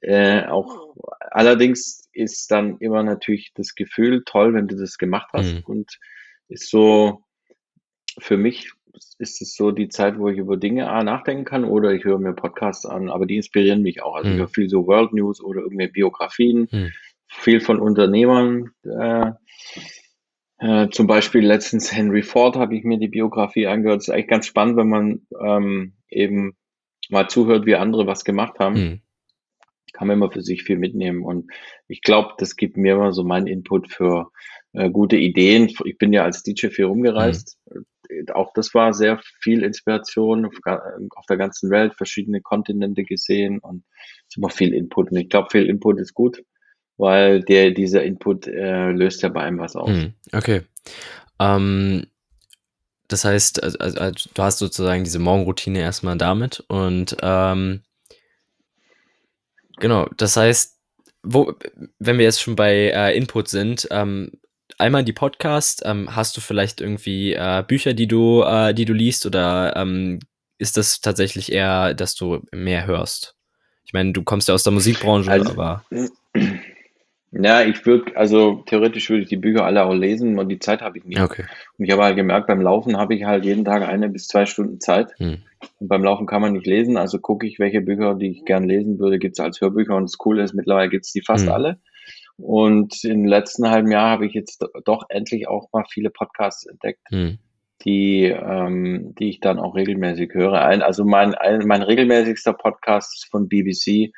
[0.00, 0.94] äh, auch
[1.30, 5.62] allerdings ist dann immer natürlich das Gefühl toll, wenn du das gemacht hast Hm.
[5.64, 5.98] und
[6.48, 7.22] ist so
[8.18, 8.72] für mich
[9.18, 12.18] ist es so die Zeit, wo ich über Dinge A, nachdenken kann oder ich höre
[12.18, 14.14] mir Podcasts an, aber die inspirieren mich auch.
[14.16, 14.40] Also ich Hm.
[14.40, 16.90] höre viel so World News oder irgendwelche Biografien, Hm.
[17.28, 18.70] viel von Unternehmern.
[18.84, 19.32] Äh,
[20.58, 23.98] äh, zum Beispiel letztens Henry Ford habe ich mir die Biografie angehört.
[23.98, 26.56] Das ist eigentlich ganz spannend, wenn man ähm, eben
[27.08, 29.00] mal zuhört, wie andere was gemacht haben Hm.
[29.92, 31.22] kann man immer für sich viel mitnehmen.
[31.22, 31.50] Und
[31.88, 34.30] ich glaube, das gibt mir immer so meinen Input für
[34.72, 35.72] äh, gute Ideen.
[35.84, 37.58] Ich bin ja als DJ viel rumgereist.
[38.08, 43.58] Äh, Auch das war sehr viel Inspiration auf, auf der ganzen Welt, verschiedene Kontinente gesehen
[43.58, 43.84] und
[44.28, 45.10] es ist immer viel Input.
[45.10, 46.42] Und ich glaube, viel Input ist gut,
[46.96, 49.90] weil der, dieser Input äh, löst ja bei einem was aus.
[49.90, 50.14] Hm.
[50.32, 50.62] Okay.
[51.38, 52.06] Ähm,
[53.08, 57.82] das heißt, also, also, also, du hast sozusagen diese Morgenroutine erstmal damit und ähm,
[59.78, 60.78] genau, das heißt,
[61.22, 61.54] wo,
[61.98, 64.32] wenn wir jetzt schon bei äh, Input sind, ähm,
[64.82, 68.92] einmal die Podcast, ähm, hast du vielleicht irgendwie äh, Bücher, die du, äh, die du
[68.92, 70.18] liest oder ähm,
[70.58, 73.34] ist das tatsächlich eher, dass du mehr hörst?
[73.84, 75.84] Ich meine, du kommst ja aus der Musikbranche, Also, aber
[77.32, 80.82] ja, ich würde, also theoretisch würde ich die Bücher alle auch lesen und die Zeit
[80.82, 81.20] habe ich nicht.
[81.20, 81.44] okay.
[81.78, 84.44] Und ich habe halt gemerkt, beim Laufen habe ich halt jeden Tag eine bis zwei
[84.46, 85.08] Stunden Zeit.
[85.18, 85.38] Hm.
[85.78, 88.64] Und beim Laufen kann man nicht lesen, also gucke ich, welche Bücher, die ich gern
[88.64, 89.96] lesen würde, gibt es als Hörbücher.
[89.96, 91.52] Und das Coole ist, mittlerweile gibt es die fast Hm.
[91.52, 91.80] alle.
[92.38, 96.66] Und im letzten halben Jahr habe ich jetzt do- doch endlich auch mal viele Podcasts
[96.66, 97.38] entdeckt, Hm.
[97.84, 100.60] die, ähm, die ich dann auch regelmäßig höre.
[100.64, 104.12] Ein, also mein, ein, mein regelmäßigster Podcast ist von BBC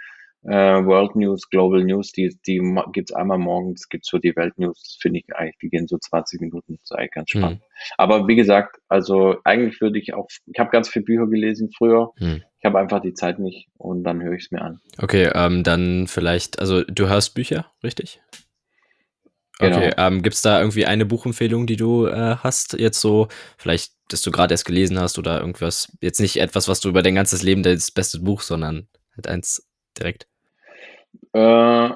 [0.46, 2.60] äh, World News, Global News, die, die
[2.92, 5.96] gibt's einmal morgens, gibt's so die Welt News, das finde ich eigentlich, die gehen so
[5.96, 7.60] 20 Minuten, das ist eigentlich ganz spannend.
[7.60, 7.94] Hm.
[7.96, 12.10] Aber wie gesagt, also eigentlich würde ich auch, ich habe ganz viele Bücher gelesen früher,
[12.18, 12.42] hm.
[12.64, 14.80] Ich habe einfach die Zeit nicht und dann höre ich es mir an.
[14.96, 18.22] Okay, ähm, dann vielleicht, also du hörst Bücher, richtig?
[19.58, 19.76] Genau.
[19.76, 23.92] Okay, ähm, gibt es da irgendwie eine Buchempfehlung, die du äh, hast, jetzt so, vielleicht,
[24.08, 27.14] dass du gerade erst gelesen hast oder irgendwas, jetzt nicht etwas, was du über dein
[27.14, 30.26] ganzes Leben, das beste Buch, sondern halt eins direkt?
[31.34, 31.90] Äh,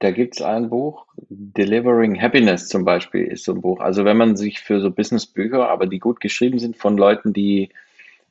[0.00, 3.78] da gibt es ein Buch, Delivering Happiness zum Beispiel ist so ein Buch.
[3.78, 7.70] Also wenn man sich für so Businessbücher, aber die gut geschrieben sind von Leuten, die,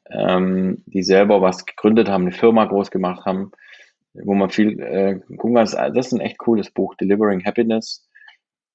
[0.10, 3.52] ähm, die selber was gegründet haben, eine Firma groß gemacht haben,
[4.14, 5.94] wo man viel äh, gucken kann.
[5.94, 8.08] Das ist ein echt cooles Buch, Delivering Happiness.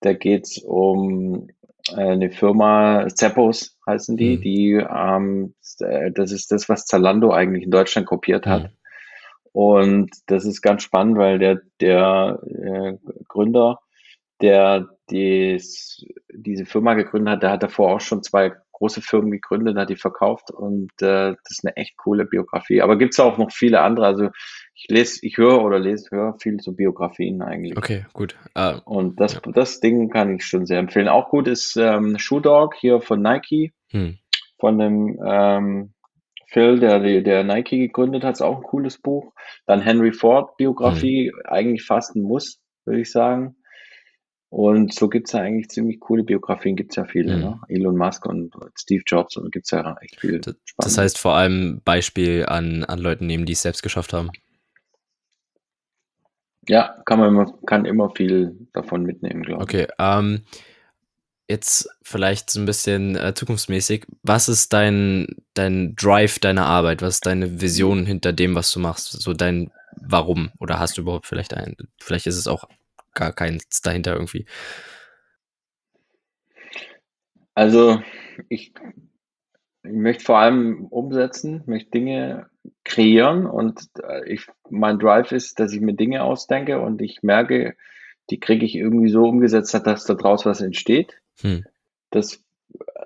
[0.01, 1.49] Da geht es um
[1.91, 4.41] äh, eine Firma, Zeppos heißen die, mhm.
[4.41, 5.55] die ähm,
[6.15, 8.65] das ist das, was Zalando eigentlich in Deutschland kopiert hat.
[8.65, 8.69] Mhm.
[9.53, 12.95] Und das ist ganz spannend, weil der, der äh,
[13.29, 13.81] Gründer,
[14.41, 19.77] der dies, diese Firma gegründet hat, der hat davor auch schon zwei große Firmen gegründet,
[19.77, 22.83] hat die verkauft und äh, das ist eine echt coole Biografie.
[22.83, 24.07] Aber gibt's auch noch viele andere.
[24.07, 24.29] Also
[24.75, 27.77] ich lese, ich höre oder lese, höre viel zu Biografien eigentlich.
[27.77, 28.37] Okay, gut.
[28.57, 29.41] Uh, und das, ja.
[29.53, 31.09] das Ding kann ich schon sehr empfehlen.
[31.09, 34.19] Auch gut ist ähm, Shoe Dog hier von Nike, hm.
[34.59, 35.93] von dem ähm,
[36.51, 39.35] Phil, der, der Nike gegründet hat, ist auch ein cooles Buch.
[39.67, 41.43] Dann Henry Ford Biografie, mhm.
[41.45, 43.57] eigentlich fast ein Muss, würde ich sagen.
[44.51, 47.43] Und so gibt's ja eigentlich ziemlich coole Biografien, gibt's ja viele, mhm.
[47.43, 47.61] ne?
[47.69, 50.41] Elon Musk und Steve Jobs und gibt's ja echt viel.
[50.41, 54.31] Das, das heißt vor allem Beispiel an, an Leuten nehmen, die es selbst geschafft haben.
[56.67, 59.69] Ja, kann man immer, kann immer viel davon mitnehmen, glaube ich.
[59.69, 60.43] Okay, ähm,
[61.47, 64.07] jetzt vielleicht so ein bisschen äh, zukunftsmäßig.
[64.23, 67.03] Was ist dein, dein Drive deiner Arbeit?
[67.03, 69.13] Was ist deine Vision hinter dem, was du machst?
[69.13, 69.71] So dein
[70.01, 70.51] Warum?
[70.59, 72.69] Oder hast du überhaupt vielleicht ein, vielleicht ist es auch
[73.19, 74.47] gar keins dahinter irgendwie?
[77.55, 78.01] Also,
[78.49, 78.73] ich,
[79.83, 82.49] ich möchte vor allem umsetzen, möchte Dinge
[82.85, 87.77] kreieren und äh, ich, mein Drive ist, dass ich mir Dinge ausdenke und ich merke,
[88.31, 91.21] die kriege ich irgendwie so umgesetzt, dass da draus was entsteht.
[91.41, 91.65] Hm.
[92.11, 92.45] Das,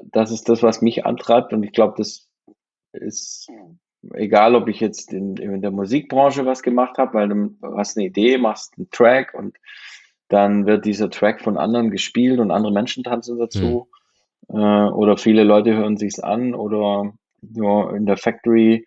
[0.03, 2.29] das ist das, was mich antreibt und ich glaube, das
[2.93, 3.49] ist
[4.15, 8.07] egal, ob ich jetzt in, in der Musikbranche was gemacht habe, weil du hast eine
[8.07, 9.57] Idee, machst einen Track und
[10.29, 13.89] dann wird dieser Track von anderen gespielt und andere Menschen tanzen dazu.
[14.49, 14.59] Hm.
[14.59, 17.13] Äh, oder viele Leute hören sich's an oder
[17.43, 18.85] nur in der Factory,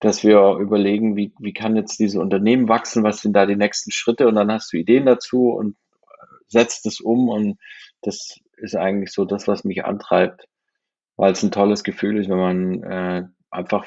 [0.00, 3.92] dass wir überlegen, wie, wie kann jetzt diese Unternehmen wachsen, was sind da die nächsten
[3.92, 5.76] Schritte und dann hast du Ideen dazu und
[6.48, 7.58] setzt es um und
[8.02, 10.48] das ist eigentlich so das, was mich antreibt,
[11.16, 13.86] weil es ein tolles Gefühl ist, wenn man äh, einfach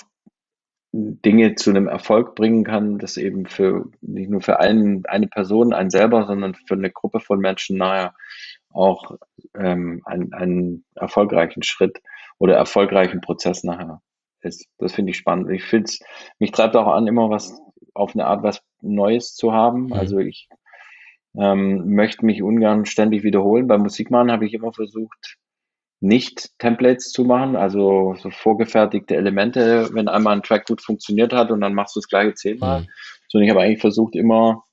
[0.98, 5.74] Dinge zu einem Erfolg bringen kann, das eben für nicht nur für einen, eine Person,
[5.74, 8.14] einen selber, sondern für eine Gruppe von Menschen nachher
[8.70, 9.18] auch
[9.58, 12.02] ähm, einen, einen erfolgreichen Schritt
[12.38, 14.02] oder erfolgreichen Prozess nachher
[14.42, 14.68] ist.
[14.78, 15.50] Das finde ich spannend.
[15.52, 16.00] Ich finde es,
[16.40, 17.60] mich treibt auch an, immer was
[17.94, 19.88] auf eine Art was Neues zu haben.
[19.88, 19.94] Mhm.
[19.94, 20.48] Also ich
[21.38, 23.68] ähm, möchte mich ungern ständig wiederholen.
[23.68, 25.38] Beim Musikmachen habe ich immer versucht,
[26.06, 31.52] nicht Templates zu machen, also so vorgefertigte Elemente, wenn einmal ein Track gut funktioniert hat
[31.52, 32.82] und dann machst du das gleiche zehnmal.
[32.82, 32.88] Mhm.
[33.30, 34.64] Sondern ich habe eigentlich versucht, immer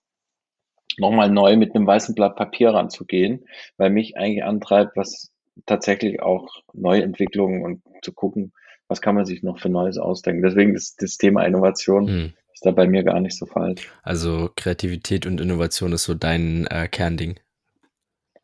[0.98, 3.46] nochmal neu mit einem weißen Blatt Papier ranzugehen,
[3.78, 5.32] weil mich eigentlich antreibt, was
[5.66, 8.52] tatsächlich auch Neuentwicklungen und zu gucken,
[8.88, 10.42] was kann man sich noch für Neues ausdenken.
[10.42, 13.90] Deswegen ist das Thema Innovation mhm ist da bei mir gar nicht so falsch.
[14.02, 17.40] Also Kreativität und Innovation ist so dein äh, Kernding.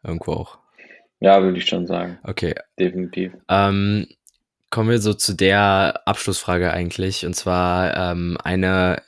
[0.02, 0.58] Irgendwo auch.
[1.20, 2.18] Ja, würde ich schon sagen.
[2.22, 2.54] Okay.
[2.78, 3.32] Definitiv.
[3.48, 4.06] Ähm,
[4.70, 7.26] kommen wir so zu der Abschlussfrage eigentlich.
[7.26, 9.02] Und zwar ähm, eine,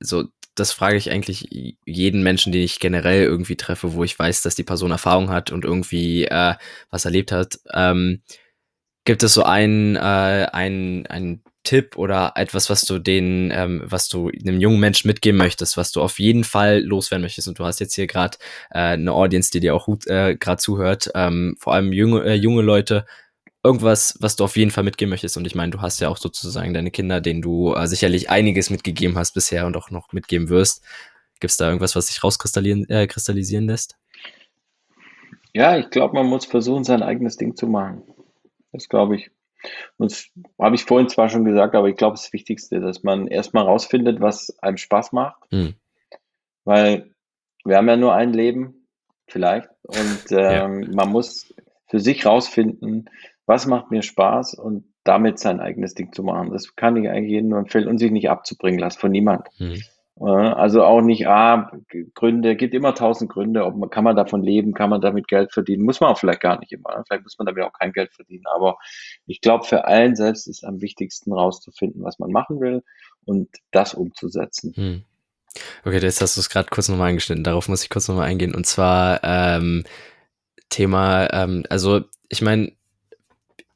[0.00, 4.42] so, das frage ich eigentlich jeden Menschen, den ich generell irgendwie treffe, wo ich weiß,
[4.42, 6.54] dass die Person Erfahrung hat und irgendwie äh,
[6.90, 7.58] was erlebt hat.
[7.72, 8.22] Ähm,
[9.04, 9.98] gibt es so ein, äh,
[10.52, 15.36] ein, ein Tipp oder etwas, was du den, ähm, was du einem jungen Menschen mitgeben
[15.36, 17.48] möchtest, was du auf jeden Fall loswerden möchtest?
[17.48, 18.38] Und du hast jetzt hier gerade
[18.70, 22.62] äh, eine Audience, die dir auch äh, gerade zuhört, ähm, vor allem junge, äh, junge
[22.62, 23.04] Leute.
[23.62, 25.36] Irgendwas, was du auf jeden Fall mitgeben möchtest.
[25.36, 28.70] Und ich meine, du hast ja auch sozusagen deine Kinder, denen du äh, sicherlich einiges
[28.70, 30.84] mitgegeben hast bisher und auch noch mitgeben wirst.
[31.40, 33.96] Gibt es da irgendwas, was sich rauskristallisieren äh, lässt?
[35.52, 38.02] Ja, ich glaube, man muss versuchen, sein eigenes Ding zu machen.
[38.72, 39.30] Das glaube ich.
[39.96, 40.26] Und das
[40.60, 44.20] habe ich vorhin zwar schon gesagt, aber ich glaube, das Wichtigste, dass man erstmal rausfindet,
[44.20, 45.40] was einem Spaß macht.
[45.50, 45.74] Mhm.
[46.64, 47.10] Weil
[47.64, 48.86] wir haben ja nur ein Leben,
[49.26, 49.68] vielleicht.
[49.82, 50.88] Und ähm, ja.
[50.92, 51.54] man muss
[51.88, 53.10] für sich rausfinden,
[53.46, 56.50] was macht mir Spaß und damit sein eigenes Ding zu machen.
[56.50, 59.48] Das kann ich eigentlich jedem nur empfehlen und sich nicht abzubringen lassen von niemand.
[59.58, 59.82] Mhm.
[60.18, 61.70] Also auch nicht, ah,
[62.14, 65.52] Gründe, gibt immer tausend Gründe, ob man, kann man davon leben, kann man damit Geld
[65.52, 67.04] verdienen, muss man auch vielleicht gar nicht immer, ne?
[67.06, 68.78] vielleicht muss man damit auch kein Geld verdienen, aber
[69.26, 72.82] ich glaube, für einen selbst ist am wichtigsten rauszufinden, was man machen will
[73.26, 74.72] und das umzusetzen.
[74.74, 75.04] Hm.
[75.84, 78.54] Okay, jetzt hast du es gerade kurz nochmal angeschnitten, darauf muss ich kurz nochmal eingehen
[78.54, 79.84] und zwar ähm,
[80.70, 82.72] Thema, ähm, also ich meine,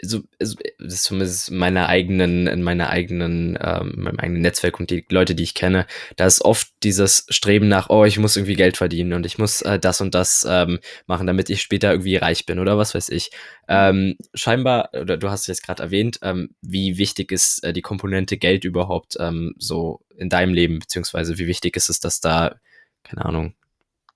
[0.03, 4.91] so, also, das ist zumindest meiner eigenen, in meiner eigenen, ähm, meinem eigenen Netzwerk und
[4.91, 5.87] die Leute, die ich kenne,
[6.17, 9.63] da ist oft dieses Streben nach, oh, ich muss irgendwie Geld verdienen und ich muss
[9.63, 13.09] äh, das und das ähm, machen, damit ich später irgendwie reich bin oder was weiß
[13.11, 13.31] ich.
[13.69, 17.83] Ähm, scheinbar, oder du hast es jetzt gerade erwähnt, ähm, wie wichtig ist äh, die
[17.83, 22.57] Komponente Geld überhaupt ähm, so in deinem Leben, beziehungsweise wie wichtig ist es, dass da,
[23.05, 23.55] keine Ahnung,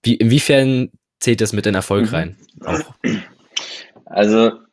[0.03, 2.15] wie, inwiefern zählt das mit in Erfolg mhm.
[2.15, 2.37] rein?
[2.61, 2.95] Auch?
[4.07, 4.64] Also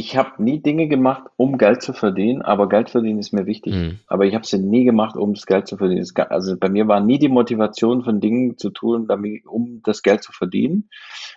[0.00, 3.74] ich habe nie Dinge gemacht, um Geld zu verdienen, aber Geld verdienen ist mir wichtig.
[3.74, 3.98] Mhm.
[4.06, 6.06] Aber ich habe sie nie gemacht, um das Geld zu verdienen.
[6.30, 10.22] Also bei mir war nie die Motivation von Dingen zu tun, damit, um das Geld
[10.22, 10.88] zu verdienen.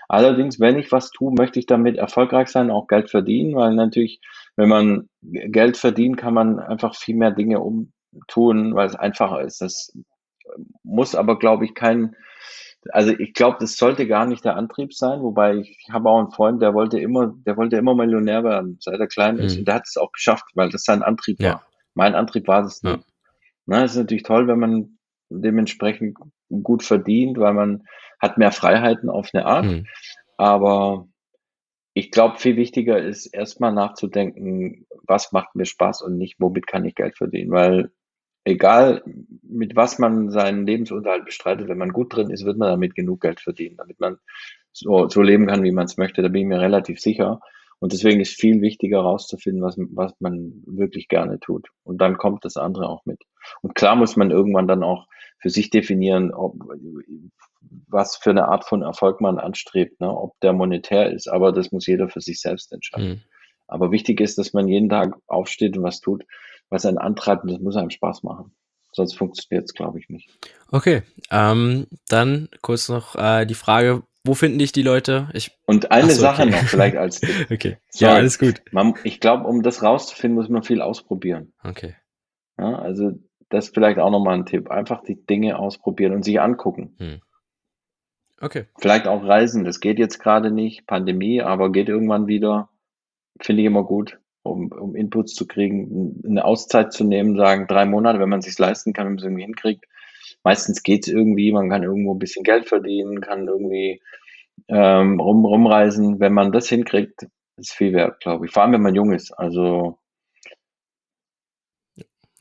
[0.08, 4.22] Allerdings, wenn ich was tue, möchte ich damit erfolgreich sein, auch Geld verdienen, weil natürlich,
[4.56, 9.60] wenn man Geld verdient, kann man einfach viel mehr Dinge umtun, weil es einfacher ist.
[9.60, 9.92] Das
[10.84, 12.16] muss aber, glaube ich, kein
[12.92, 16.32] also ich glaube, das sollte gar nicht der Antrieb sein, wobei ich habe auch einen
[16.32, 19.54] Freund, der wollte immer, der wollte immer Millionär werden, seit er klein ist.
[19.54, 19.60] Mhm.
[19.60, 21.54] Und der hat es auch geschafft, weil das sein Antrieb ja.
[21.54, 21.68] war.
[21.94, 22.98] Mein Antrieb war das nicht.
[22.98, 23.04] Ja.
[23.66, 24.98] Na, es ist natürlich toll, wenn man
[25.30, 26.18] dementsprechend
[26.50, 27.84] gut verdient, weil man
[28.20, 29.66] hat mehr Freiheiten auf eine Art.
[29.66, 29.86] Mhm.
[30.38, 31.08] Aber
[31.94, 36.86] ich glaube, viel wichtiger ist erstmal nachzudenken, was macht mir Spaß und nicht, womit kann
[36.86, 37.92] ich Geld verdienen, weil
[38.46, 39.04] egal
[39.44, 43.22] mit was man seinen Lebensunterhalt bestreitet, wenn man gut drin ist, wird man damit genug
[43.22, 44.18] Geld verdienen, damit man
[44.72, 46.22] so, so leben kann, wie man es möchte.
[46.22, 47.40] Da bin ich mir relativ sicher.
[47.80, 51.68] Und deswegen ist viel wichtiger herauszufinden, was, was man wirklich gerne tut.
[51.84, 53.22] Und dann kommt das andere auch mit.
[53.62, 55.08] Und klar muss man irgendwann dann auch
[55.40, 56.56] für sich definieren, ob,
[57.88, 60.10] was für eine Art von Erfolg man anstrebt, ne?
[60.10, 61.28] ob der monetär ist.
[61.28, 63.10] Aber das muss jeder für sich selbst entscheiden.
[63.10, 63.22] Mhm.
[63.68, 66.24] Aber wichtig ist, dass man jeden Tag aufsteht und was tut,
[66.74, 68.54] was einen antreibt und das muss einem Spaß machen.
[68.92, 70.30] Sonst funktioniert es, glaube ich, nicht.
[70.72, 75.30] Okay, ähm, dann kurz noch äh, die Frage, wo finden dich die Leute?
[75.34, 76.52] Ich, und eine so, Sache okay.
[76.52, 77.52] noch vielleicht als Tipp.
[77.52, 78.62] Okay, so, ja, alles gut.
[78.72, 81.54] Man, ich glaube, um das rauszufinden, muss man viel ausprobieren.
[81.64, 81.96] Okay.
[82.58, 83.12] Ja, also
[83.50, 84.70] das ist vielleicht auch nochmal ein Tipp.
[84.70, 86.96] Einfach die Dinge ausprobieren und sich angucken.
[87.00, 87.22] Hm.
[88.40, 88.66] Okay.
[88.78, 89.64] Vielleicht auch reisen.
[89.64, 92.70] Das geht jetzt gerade nicht, Pandemie, aber geht irgendwann wieder.
[93.40, 97.86] Finde ich immer gut um, um Inputs zu kriegen, eine Auszeit zu nehmen, sagen drei
[97.86, 99.86] Monate, wenn man es sich leisten kann, wenn man es irgendwie hinkriegt.
[100.44, 104.02] Meistens geht es irgendwie, man kann irgendwo ein bisschen Geld verdienen, kann irgendwie
[104.68, 106.20] ähm, rum, rumreisen.
[106.20, 107.28] Wenn man das hinkriegt,
[107.58, 108.52] ist viel wert, glaube ich.
[108.52, 109.32] Vor allem, wenn man jung ist.
[109.32, 110.00] Also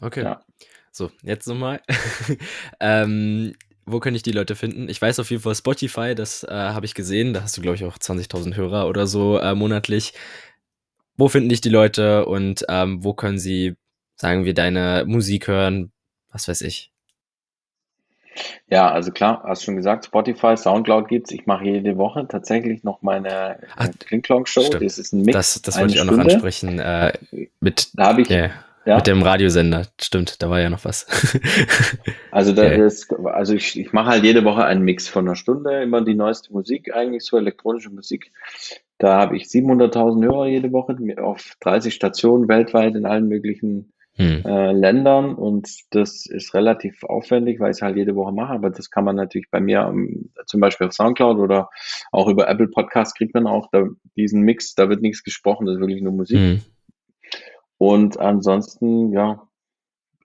[0.02, 0.24] Okay.
[0.24, 0.44] Ja.
[0.90, 1.80] So, jetzt nochmal.
[2.80, 3.54] ähm,
[3.86, 4.88] wo kann ich die Leute finden?
[4.88, 7.32] Ich weiß auf jeden Fall Spotify, das äh, habe ich gesehen.
[7.32, 10.12] Da hast du, glaube ich, auch 20.000 Hörer oder so äh, monatlich
[11.22, 13.76] wo finden dich die Leute und ähm, wo können sie,
[14.16, 15.92] sagen wir, deine Musik hören?
[16.32, 16.90] Was weiß ich.
[18.68, 21.30] Ja, also klar, hast schon gesagt, Spotify, Soundcloud gibt's.
[21.30, 24.70] Ich mache jede Woche tatsächlich noch meine äh, Klinklong-Show.
[24.70, 25.36] Das ist ein Mix.
[25.36, 26.24] Das, das wollte ich auch Stunde.
[26.24, 26.80] noch ansprechen.
[26.80, 27.12] Äh,
[27.60, 28.50] mit, da habe ich, yeah,
[28.84, 28.96] ja.
[28.96, 29.86] mit dem Radiosender.
[30.00, 31.06] Stimmt, da war ja noch was.
[32.32, 32.84] also da okay.
[32.84, 36.14] ist, also ich, ich mache halt jede Woche einen Mix von einer Stunde, immer die
[36.14, 38.32] neueste Musik, eigentlich so elektronische Musik.
[39.02, 44.44] Da habe ich 700.000 Hörer jede Woche auf 30 Stationen weltweit in allen möglichen hm.
[44.46, 48.70] äh, Ländern und das ist relativ aufwendig, weil ich es halt jede Woche mache, aber
[48.70, 51.68] das kann man natürlich bei mir um, ähm, zum Beispiel auf Soundcloud oder
[52.12, 55.74] auch über Apple Podcast kriegt man auch da, diesen Mix, da wird nichts gesprochen, das
[55.74, 56.38] ist wirklich nur Musik.
[56.38, 56.60] Hm.
[57.78, 59.42] Und ansonsten, ja,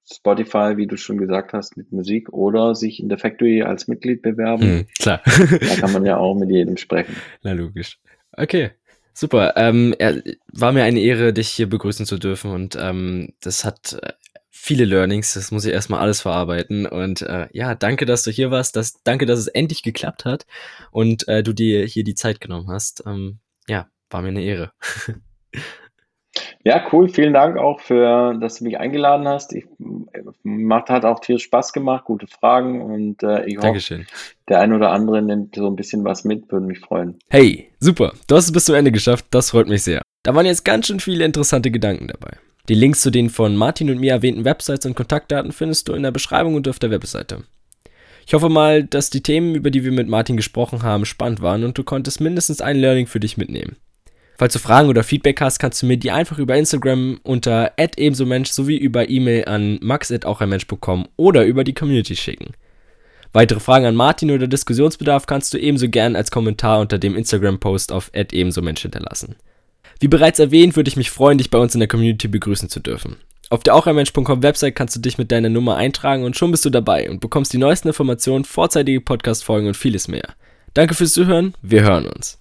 [0.05, 4.21] Spotify, wie du schon gesagt hast, mit Musik oder sich in der Factory als Mitglied
[4.21, 4.61] bewerben.
[4.61, 5.21] Hm, klar.
[5.25, 7.15] da kann man ja auch mit jedem sprechen.
[7.41, 7.97] Na, logisch.
[8.37, 8.71] Okay,
[9.13, 9.53] super.
[9.57, 10.21] Ähm, er,
[10.53, 14.13] war mir eine Ehre, dich hier begrüßen zu dürfen und ähm, das hat äh,
[14.51, 18.51] viele Learnings, das muss ich erstmal alles verarbeiten und äh, ja, danke, dass du hier
[18.51, 20.45] warst, das, danke, dass es endlich geklappt hat
[20.91, 23.03] und äh, du dir hier die Zeit genommen hast.
[23.07, 24.71] Ähm, ja, war mir eine Ehre.
[26.63, 27.09] Ja, cool.
[27.09, 29.53] Vielen Dank auch für, dass du mich eingeladen hast.
[29.53, 29.65] Ich,
[30.43, 34.01] macht, hat auch tierisch Spaß gemacht, gute Fragen und äh, ich Dankeschön.
[34.01, 37.17] hoffe, der ein oder andere nimmt so ein bisschen was mit, würde mich freuen.
[37.29, 38.13] Hey, super.
[38.27, 39.25] Du hast es bis zum Ende geschafft.
[39.31, 40.01] Das freut mich sehr.
[40.23, 42.31] Da waren jetzt ganz schön viele interessante Gedanken dabei.
[42.69, 46.03] Die Links zu den von Martin und mir erwähnten Websites und Kontaktdaten findest du in
[46.03, 47.43] der Beschreibung und auf der Webseite.
[48.25, 51.63] Ich hoffe mal, dass die Themen, über die wir mit Martin gesprochen haben, spannend waren
[51.63, 53.77] und du konntest mindestens ein Learning für dich mitnehmen.
[54.37, 58.51] Falls du Fragen oder Feedback hast, kannst du mir die einfach über Instagram unter ebensomensch
[58.51, 62.53] sowie über E-Mail an max.aucheinmensch.com oder über die Community schicken.
[63.33, 67.91] Weitere Fragen an Martin oder Diskussionsbedarf kannst du ebenso gern als Kommentar unter dem Instagram-Post
[67.91, 69.35] auf ebensomensch hinterlassen.
[69.99, 72.79] Wie bereits erwähnt, würde ich mich freuen, dich bei uns in der Community begrüßen zu
[72.79, 73.17] dürfen.
[73.49, 76.69] Auf der aucheinmensch.com Website kannst du dich mit deiner Nummer eintragen und schon bist du
[76.69, 80.35] dabei und bekommst die neuesten Informationen, vorzeitige Podcast-Folgen und vieles mehr.
[80.73, 82.35] Danke fürs Zuhören, wir hören uns.